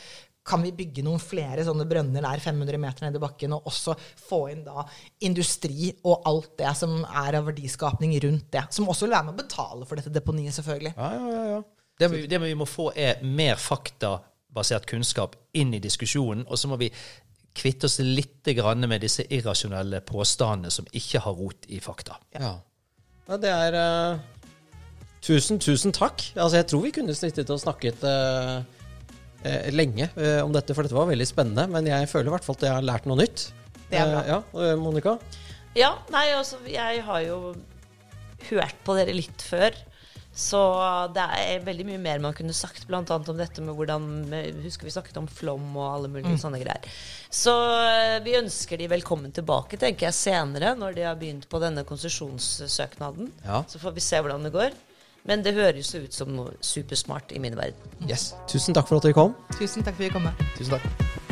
[0.45, 3.95] kan vi bygge noen flere sånne brønner der 500 meter ned i bakken, og også
[3.97, 4.83] få inn da
[5.25, 8.67] industri og alt det som er av verdiskapning rundt det.
[8.75, 10.93] Som også vil være med å betale for dette deponiet, selvfølgelig.
[10.99, 11.63] Ja, ja, ja, ja.
[11.95, 16.43] Det, vi, det vi må få, er mer faktabasert kunnskap inn i diskusjonen.
[16.45, 16.91] Og så må vi
[17.55, 18.45] kvitte oss litt
[18.85, 22.19] med disse irrasjonelle påstandene som ikke har rot i fakta.
[22.35, 22.57] Ja.
[23.25, 24.23] Ja det er uh,
[25.25, 26.21] Tusen, tusen takk.
[26.37, 28.59] Altså, jeg tror vi kunne snittet og snakket uh,
[29.41, 30.05] uh, lenge
[30.43, 31.65] om dette, for dette var veldig spennende.
[31.73, 33.47] Men jeg føler i hvert fall at jeg har lært noe nytt.
[33.89, 34.21] Det er bra.
[34.29, 35.15] Ja, Monica?
[35.73, 37.39] Ja, nei, altså, jeg har jo
[38.51, 39.73] hørt på dere litt før.
[40.35, 40.59] Så
[41.15, 42.99] det er veldig mye mer man kunne sagt, bl.a.
[43.01, 44.07] om dette med hvordan
[44.65, 46.89] Husker vi snakket om flom og alle mulige sånne greier.
[47.31, 51.61] Så eh, vi ønsker de velkommen tilbake, tenker jeg, senere, når de har begynt på
[51.63, 53.31] denne konsesjonssøknaden.
[53.45, 53.63] Ja.
[53.71, 54.75] Så får vi se hvordan det går.
[55.25, 57.95] Men det høres jo ut som noe supersmart i min verden.
[58.05, 58.33] Yes.
[58.51, 59.33] Tusen takk for at dere kom.
[59.55, 60.51] Tusen takk for at vi kom.
[60.59, 61.23] Tusen takk.